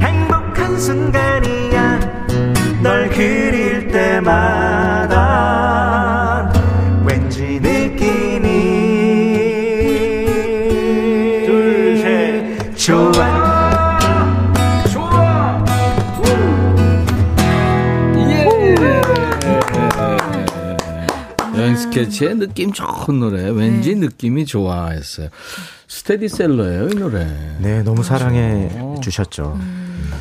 [0.00, 2.00] 행복한 순간이야.
[2.82, 5.27] 널 그릴 때마다
[22.04, 23.48] 스케치의 느낌 좋은 노래.
[23.50, 24.06] 왠지 네.
[24.06, 25.28] 느낌이 좋아했어요.
[25.88, 27.26] 스테디셀러예요, 이 노래.
[27.60, 29.00] 네, 너무 사랑해 그렇죠.
[29.00, 29.58] 주셨죠.
[29.60, 30.12] 음.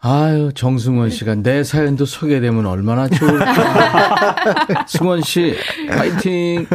[0.00, 4.36] 아유, 정승원 씨가 내 사연도 소개되면 얼마나 좋을까.
[4.86, 5.56] 승원 씨,
[5.88, 6.66] 파이팅.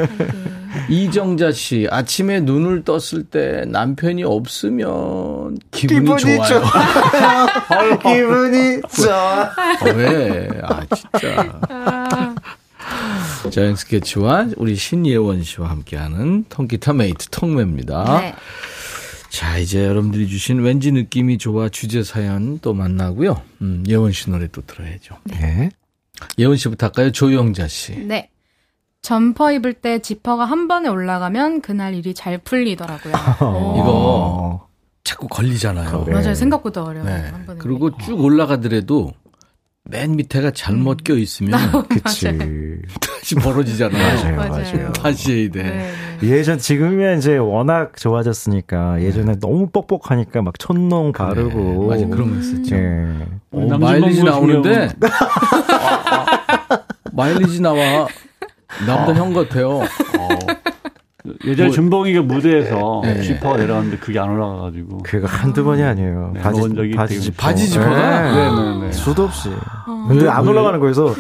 [0.88, 6.64] 이정자 씨, 아침에 눈을 떴을 때 남편이 없으면 기분이, 기분이 좋아요.
[8.02, 9.44] 기분이 좋아.
[9.44, 10.50] 어, 왜?
[10.64, 11.62] 아, 진짜.
[13.50, 18.22] 여행 스케치와 우리 신예원 씨와 함께하는 통기타 메이트 통매입니다.
[18.22, 18.36] 네.
[19.30, 23.42] 자, 이제 여러분들이 주신 왠지 느낌이 좋아 주제 사연 또 만나고요.
[23.62, 25.18] 음, 예원 씨 노래 또 들어야죠.
[25.26, 25.70] 네.
[26.38, 27.12] 예원 씨부터 할까요?
[27.12, 27.96] 조영자 씨.
[27.98, 28.30] 네.
[29.02, 33.14] 점퍼 입을 때 지퍼가 한 번에 올라가면 그날 일이 잘 풀리더라고요.
[33.80, 34.68] 이거
[35.04, 36.06] 자꾸 걸리잖아요.
[36.06, 36.14] 네.
[36.14, 36.36] 맞아요.
[36.36, 37.14] 생각보다 어려워요.
[37.48, 37.56] 네.
[37.60, 39.14] 그리고 쭉 올라가더라도
[39.90, 41.04] 맨 밑에가 잘못 음.
[41.04, 41.60] 껴 있으면
[41.90, 42.26] 그치
[43.02, 44.36] 다시 벌어지잖아요.
[44.36, 44.94] 맞아요, 맞아요.
[44.94, 45.64] 다시 해야 돼.
[45.64, 46.30] 네, 네.
[46.30, 49.40] 예전 지금이야 이제 워낙 좋아졌으니까 예전에 네.
[49.40, 52.76] 너무 뻑뻑하니까 막 촌농 바르고 네, 맞아 그런 거 있었죠.
[52.76, 53.16] 네.
[53.52, 54.90] 오, 어, 마일리지 나오는데
[57.12, 58.08] 마일리지 나와
[58.86, 59.16] 남자 어.
[59.16, 59.70] 형 같아요.
[59.80, 60.30] 어.
[61.46, 63.22] 예전에 뭐, 준봉이가 무대에서 네.
[63.22, 65.00] 지퍼가 내려왔는데 그게 안 올라가가지고.
[65.04, 66.32] 그가 한두 번이 아니에요.
[66.34, 68.22] 네, 바지, 적이 바지, 바지 지퍼가?
[68.22, 68.32] 네.
[68.32, 68.86] 네네네.
[68.88, 68.92] 네.
[68.92, 69.50] 수도 없이.
[69.50, 70.08] 어.
[70.10, 71.14] 왜안 올라가는 거여서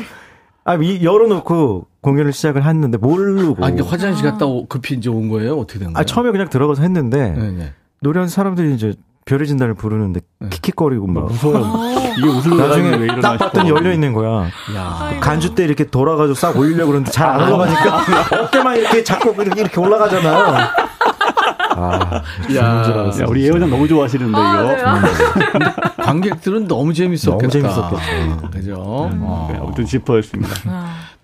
[0.63, 3.63] 아, 이, 열어놓고 공연을 시작을 했는데 모르고.
[3.63, 5.57] 아, 이게 화장실 갔다 오, 급히 이제 온 거예요?
[5.57, 5.97] 어떻게 된 거예요?
[5.97, 7.31] 아, 처음에 그냥 들어가서 했는데.
[7.31, 7.73] 네네.
[8.01, 8.93] 노래하는 사람들이 이제
[9.29, 10.49] 별의 진단을 부르는데 네.
[10.49, 11.71] 킥킥거리고 막 무서워요.
[12.17, 14.47] 이게 무슨 나중에 딱 봤더니 열려 있는 거야.
[14.75, 15.19] 야.
[15.19, 18.01] 간주 때 이렇게 돌아가지고 싹 올리려고 그러는데 잘 안 올라가니까
[18.45, 20.57] 어깨만 이렇게 잡고 이렇게, 이렇게 올라가잖아요.
[21.81, 22.23] 아,
[22.55, 22.63] 야,
[23.21, 24.73] 야, 우리 예원장 너무 좋아하시는데 아, 이거.
[24.73, 24.83] 네.
[24.83, 25.71] 음.
[26.03, 27.37] 관객들은 너무 재밌었겠다.
[27.37, 28.49] 너무 재밌었겠죠.
[28.51, 29.09] 그죠?
[29.13, 29.49] 음, 어.
[29.51, 30.55] 네, 아무튼 지퍼였습니다.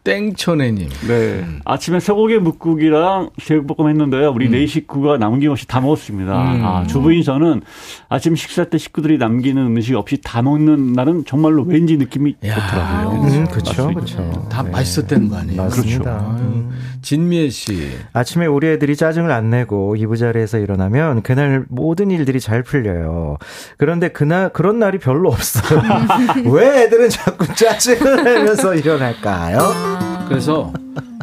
[0.06, 0.12] 아.
[0.12, 0.90] 땡초네님.
[1.08, 1.14] 네.
[1.40, 1.60] 음.
[1.66, 4.32] 아침에 쇠고기 묵국이랑 제육볶음 했는데요.
[4.32, 4.52] 우리 음.
[4.52, 6.32] 네 식구가 남김없이 다 먹었습니다.
[6.54, 6.66] 음.
[6.66, 7.62] 아, 주부인 저는
[8.08, 12.56] 아침 식사 때 식구들이 남기는 음식 없이 다 먹는 날은 정말로 왠지 느낌이 야.
[12.56, 13.22] 좋더라고요.
[13.22, 13.88] 음, 그렇죠.
[13.88, 14.48] 그렇죠.
[14.52, 14.70] 다 네.
[14.70, 15.62] 맛있었다는 거 아니에요?
[15.64, 16.04] 맞습니다.
[16.04, 16.44] 그렇죠.
[16.44, 16.72] 음.
[17.02, 17.92] 진미애 씨.
[18.14, 23.38] 아침에 우리 애들이 짜증을 안 내고 이부자리에서 일어나면 그날 모든 일들이 잘 풀려요.
[23.78, 25.82] 그런데 그날 그런 날이 별로 없어요.
[26.52, 29.95] 왜 애들은 자꾸 짜증을 내면서 일어날까요?
[30.28, 30.74] 그래서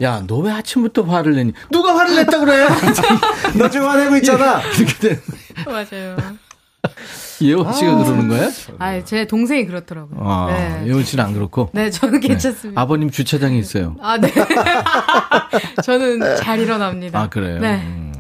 [0.03, 1.53] 야, 너 왜 아침부터 화를 내니?
[1.71, 2.67] 누가 화를 냈다 그래?
[3.59, 4.61] 너 지금 화내고 있잖아.
[4.79, 5.21] 이렇게 되
[5.67, 6.17] 맞아요.
[7.41, 8.51] 예원 씨가 아, 그러는 거예요?
[8.79, 10.19] 아, 제 동생이 그렇더라고요.
[10.21, 10.87] 아, 네.
[10.89, 11.71] 예원 씨는 안 그렇고?
[11.73, 12.29] 네, 저는 네.
[12.29, 12.81] 괜찮습니다.
[12.81, 12.83] 네.
[12.83, 13.97] 아버님 주차장에 있어요.
[14.01, 14.33] 아, 네.
[15.85, 17.21] 저는 잘 일어납니다.
[17.21, 17.61] 아, 그래요?
[17.61, 17.81] 네.
[17.85, 18.13] 음.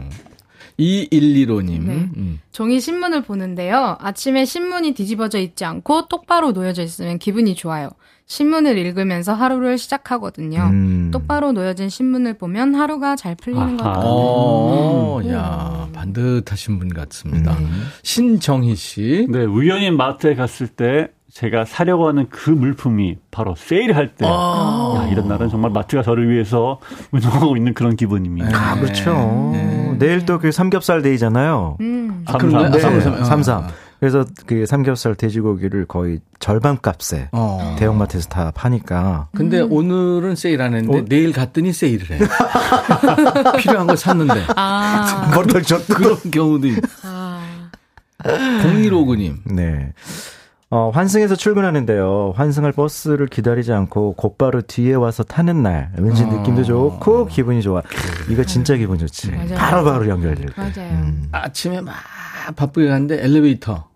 [0.79, 1.81] 2115님.
[1.83, 1.93] 네.
[2.17, 2.41] 음.
[2.53, 3.97] 종이 신문을 보는데요.
[4.01, 7.91] 아침에 신문이 뒤집어져 있지 않고 똑바로 놓여져 있으면 기분이 좋아요.
[8.37, 10.63] 신문을 읽으면서 하루를 시작하거든요.
[10.73, 11.11] 음.
[11.13, 14.05] 똑바로 놓여진 신문을 보면 하루가 잘 풀리는 것 같아요.
[14.07, 15.31] 어, 음.
[15.31, 17.53] 야, 반듯하신 분 같습니다.
[17.53, 17.89] 음.
[18.03, 19.27] 신정희 씨.
[19.29, 24.95] 네, 우연히 마트에 갔을 때 제가 사려고 하는 그 물품이 바로 세일할 때, 아.
[24.97, 26.79] 야, 이런 날은 정말 마트가 저를 위해서
[27.11, 28.49] 운영하고 있는 그런 기분입니다.
[28.49, 28.55] 네.
[28.55, 29.51] 아, 그렇죠.
[29.53, 29.97] 네.
[29.99, 31.77] 내일 또 그 삼겹살 데이잖아요.
[31.83, 32.25] 음.
[32.27, 32.71] 아, 그런가요?
[32.71, 32.81] 네.
[32.81, 33.25] 삼삼.
[33.25, 33.67] 삼삼.
[34.03, 37.77] 그래서 그 삼겹살 돼지고기를 거의 절반 값에 어.
[37.79, 39.29] 대형마트에서 다 파니까.
[39.33, 39.71] 근데 음.
[39.71, 41.05] 오늘은 세일 안 했는데 어?
[41.09, 42.19] 내일 갔더니 세일을 해.
[43.63, 44.43] 필요한 걸 샀는데.
[44.57, 45.31] 아.
[45.65, 46.79] 줬 그런 경우도 있.
[47.05, 47.45] 아.
[48.25, 49.55] 0159님.
[49.55, 49.93] 네.
[50.69, 52.33] 어, 환승해서 출근하는데요.
[52.35, 55.93] 환승할 버스를 기다리지 않고 곧바로 뒤에 와서 타는 날.
[55.97, 56.27] 왠지 어.
[56.27, 57.81] 느낌도 좋고 기분이 좋아.
[58.29, 59.31] 이거 진짜 기분 좋지.
[59.55, 60.53] 바로바로 바로 연결될 때.
[60.57, 60.91] 맞아요.
[60.91, 61.29] 음.
[61.31, 61.95] 아침에 막
[62.57, 63.92] 바쁘게 가는데 엘리베이터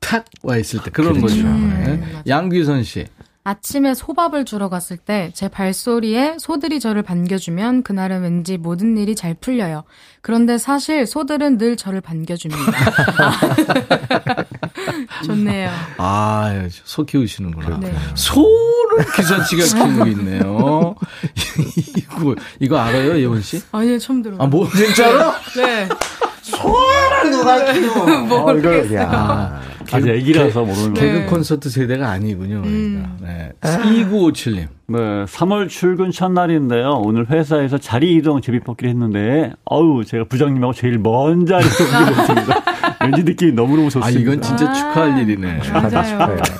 [0.00, 1.36] 탁 와 있을 때 그런 그렇죠.
[1.42, 1.48] 거죠.
[1.48, 2.00] 네.
[2.26, 3.06] 양귀선 씨.
[3.42, 9.34] 아침에 소밥을 주러 갔을 때 제 발소리에 소들이 저를 반겨주면 그날은 왠지 모든 일이 잘
[9.34, 9.84] 풀려요.
[10.20, 12.72] 그런데 사실 소들은 늘 저를 반겨줍니다.
[15.24, 15.70] 좋네요.
[15.98, 17.78] 아, 소 키우시는구나.
[17.80, 17.94] 네.
[18.14, 20.94] 소를 기선 씨가 키우고 있네요.
[21.96, 23.60] 이거, 이거 알아요, 예원 씨?
[23.72, 24.38] 아니요, 처음 들어요.
[24.40, 25.32] 아, 뭐, 진짜로?
[25.56, 25.88] 네.
[26.42, 28.06] 소를 누가 키워?
[28.26, 29.00] 모르겠어요.
[29.10, 29.60] 아,
[29.96, 31.14] 아직 애기라서 모르는 거예요.
[31.20, 32.62] 개그 콘서트 세대가 아니군요.
[32.64, 33.16] 음.
[33.20, 33.52] 네.
[33.62, 34.66] 2957님.
[34.88, 37.00] 네, 3월 출근 첫날인데요.
[37.04, 41.68] 오늘 회사에서 자리 이동 제비뽑기를 했는데, 어우, 제가 부장님하고 제일 먼 자리에
[42.02, 42.62] 오게 됐습니다.
[43.02, 44.06] 왠지 느낌이 너무너무 좋습니다.
[44.06, 45.60] 아, 이건 진짜 아, 축하할 일이네.
[45.60, 46.38] 축하다, 축하해요.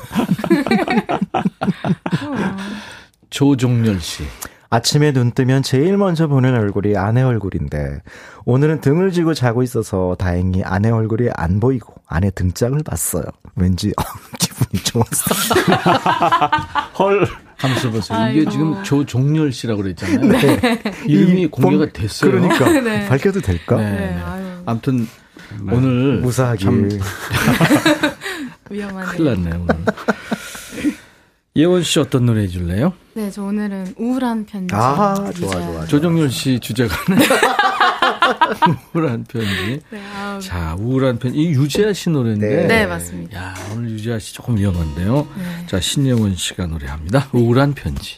[3.31, 4.25] 조종렬 씨.
[4.73, 8.03] 아침에 눈 뜨면 제일 먼저 보는 얼굴이 아내 얼굴인데
[8.45, 13.25] 오늘은 등을 쥐고 자고 있어서 다행히 아내 얼굴이 안 보이고 아내 등짝을 봤어요.
[13.57, 14.03] 왠지 어,
[14.39, 15.35] 기분이 좋았어.
[17.01, 17.27] 헐.
[17.57, 18.29] 한번 보세요.
[18.31, 20.21] 이게 지금 조종렬 씨라고 그랬잖아요.
[20.21, 20.81] 네.
[21.07, 22.31] 이름이 공개가 됐어요.
[22.31, 23.07] 그러니까 네.
[23.09, 23.77] 밝혀도 될까?
[23.77, 23.91] 네.
[23.91, 24.21] 네.
[24.65, 25.75] 아무튼 네.
[25.75, 26.65] 오늘 무사하게
[28.71, 29.07] 위험하네.
[29.17, 29.67] 큰일 났네요.
[29.69, 29.85] 오늘.
[31.57, 32.95] 예원 씨 어떤 노래 해줄래요?
[33.21, 34.75] 네, 저 오늘은 우울한 편지.
[34.75, 35.85] 아, 좋아, 좋아, 좋아.
[35.85, 36.97] 조정열 씨 주제가.
[38.95, 39.83] 우울한 편지.
[39.91, 40.03] 네,
[40.41, 41.37] 자, 우울한 편지.
[41.37, 42.49] 이 유재하 씨 노래인데.
[42.49, 43.39] 네, 네 맞습니다.
[43.39, 45.29] 야, 오늘 유재하 씨 조금 위험한데요.
[45.37, 45.67] 네.
[45.67, 47.29] 자, 신예원 씨가 노래합니다.
[47.35, 48.17] 우울한 편지.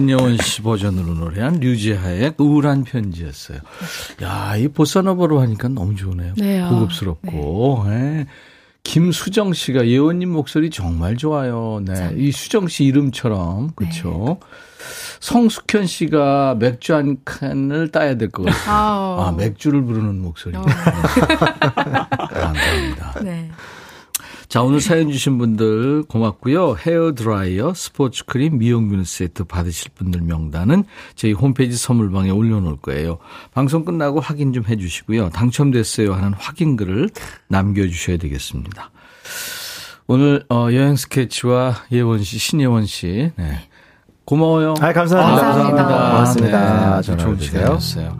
[0.00, 3.58] 신여원 씨 버전으로 노래한 류지하의 우울한 편지였어요.
[4.22, 6.32] 야, 이 보사노버로 하니까 너무 좋네요.
[6.38, 7.84] 네, 고급스럽고.
[7.86, 7.98] 네.
[7.98, 8.26] 네.
[8.82, 11.82] 김수정 씨가 예원님 목소리 정말 좋아요.
[11.84, 11.94] 네.
[11.94, 12.18] 참.
[12.18, 13.72] 이 수정 씨 이름처럼.
[13.76, 14.38] 그렇죠.
[14.40, 14.46] 네.
[15.20, 18.74] 성숙현 씨가 맥주 한 칸을 따야 될 것 같아요.
[19.20, 20.56] 아, 맥주를 부르는 목소리.
[20.56, 20.62] 어.
[21.60, 22.10] 감사합니다.
[23.22, 23.50] 네.
[24.50, 26.74] 자, 오늘 사연 주신 분들 고맙고요.
[26.84, 30.82] 헤어 드라이어, 스포츠 크림, 미용균 세트 받으실 분들 명단은
[31.14, 33.18] 저희 홈페이지 선물방에 올려놓을 거예요.
[33.54, 35.30] 방송 끝나고 확인 좀 해주시고요.
[35.30, 37.10] 당첨됐어요 하는 확인글을
[37.46, 38.90] 남겨주셔야 되겠습니다.
[40.08, 43.68] 오늘 어, 여행 스케치와 예원 씨, 신예원 씨, 네.
[44.24, 44.74] 고마워요.
[44.80, 45.46] 아, 감사합니다.
[45.46, 46.10] 아, 감사합니다.
[46.10, 47.00] 고맙습니다.
[47.02, 48.18] 네, 좋은 시간이었어요.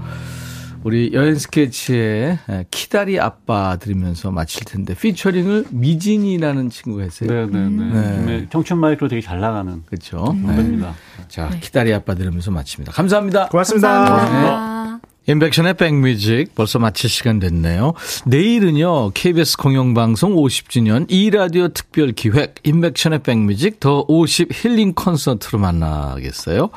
[0.83, 2.39] 우리 여행 스케치의
[2.71, 7.47] 키다리 아빠 들으면서 마칠 텐데 피처링을 미진이라는 친구가 했어요.
[7.47, 7.93] 네네네.
[7.93, 8.25] 네.
[8.25, 8.47] 네.
[8.51, 10.25] 청춘 마이크로 되게 잘 나가는 그렇죠.
[10.27, 10.89] 선배입니다.
[10.89, 11.25] 네.
[11.29, 12.93] 자 키다리 아빠 들으면서 마칩니다.
[12.93, 13.49] 감사합니다.
[13.49, 13.89] 고맙습니다.
[13.89, 14.80] 감사합니다.
[15.27, 17.93] 임백천의 백뮤직 벌써 마칠 시간 됐네요.
[18.27, 26.71] 내일은요 KBS 공영방송 50주년 2라디오 특별 기획 임백천의 백뮤직 The 50 힐링 콘서트로 만나겠어요.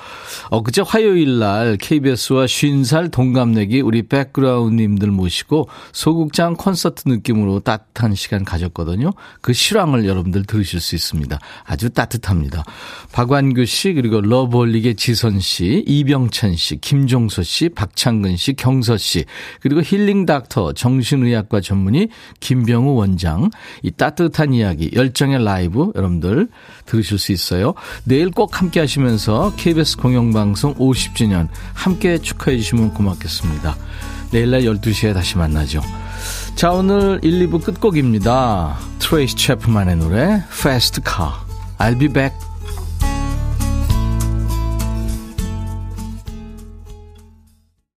[0.52, 9.12] 엊그제 화요일 날 KBS와 50살 동갑내기 우리 백그라운드님들 모시고 소극장 콘서트 느낌으로 따뜻한 시간 가졌거든요.
[9.42, 11.40] 그 실황을 여러분들 들으실 수 있습니다.
[11.64, 12.64] 아주 따뜻합니다.
[13.14, 19.24] 박완규 씨 그리고 러브홀릭의 지선 씨, 이병찬 씨, 김종서 씨, 박창근 씨 씨, 경서 씨,
[19.62, 22.10] 그리고 힐링 닥터 정신의학과 전문의
[22.42, 23.50] 김병후 원장,
[23.82, 26.50] 이 따뜻한 이야기, 열정의 라이브 여러분들
[26.86, 27.74] 들으실 수 있어요.
[28.04, 33.78] 내일 꼭 함께 하시면서 KBS 공영방송 50주년 함께 축하해 주시면 고맙겠습니다.
[34.32, 35.82] 내일 날 12시에 다시 만나죠.
[36.56, 38.78] 자, 오늘 1, 2부 끝곡입니다.
[39.00, 41.32] 트레이시 채프먼의 노래, Fast Car.
[41.78, 42.53] I'll be back.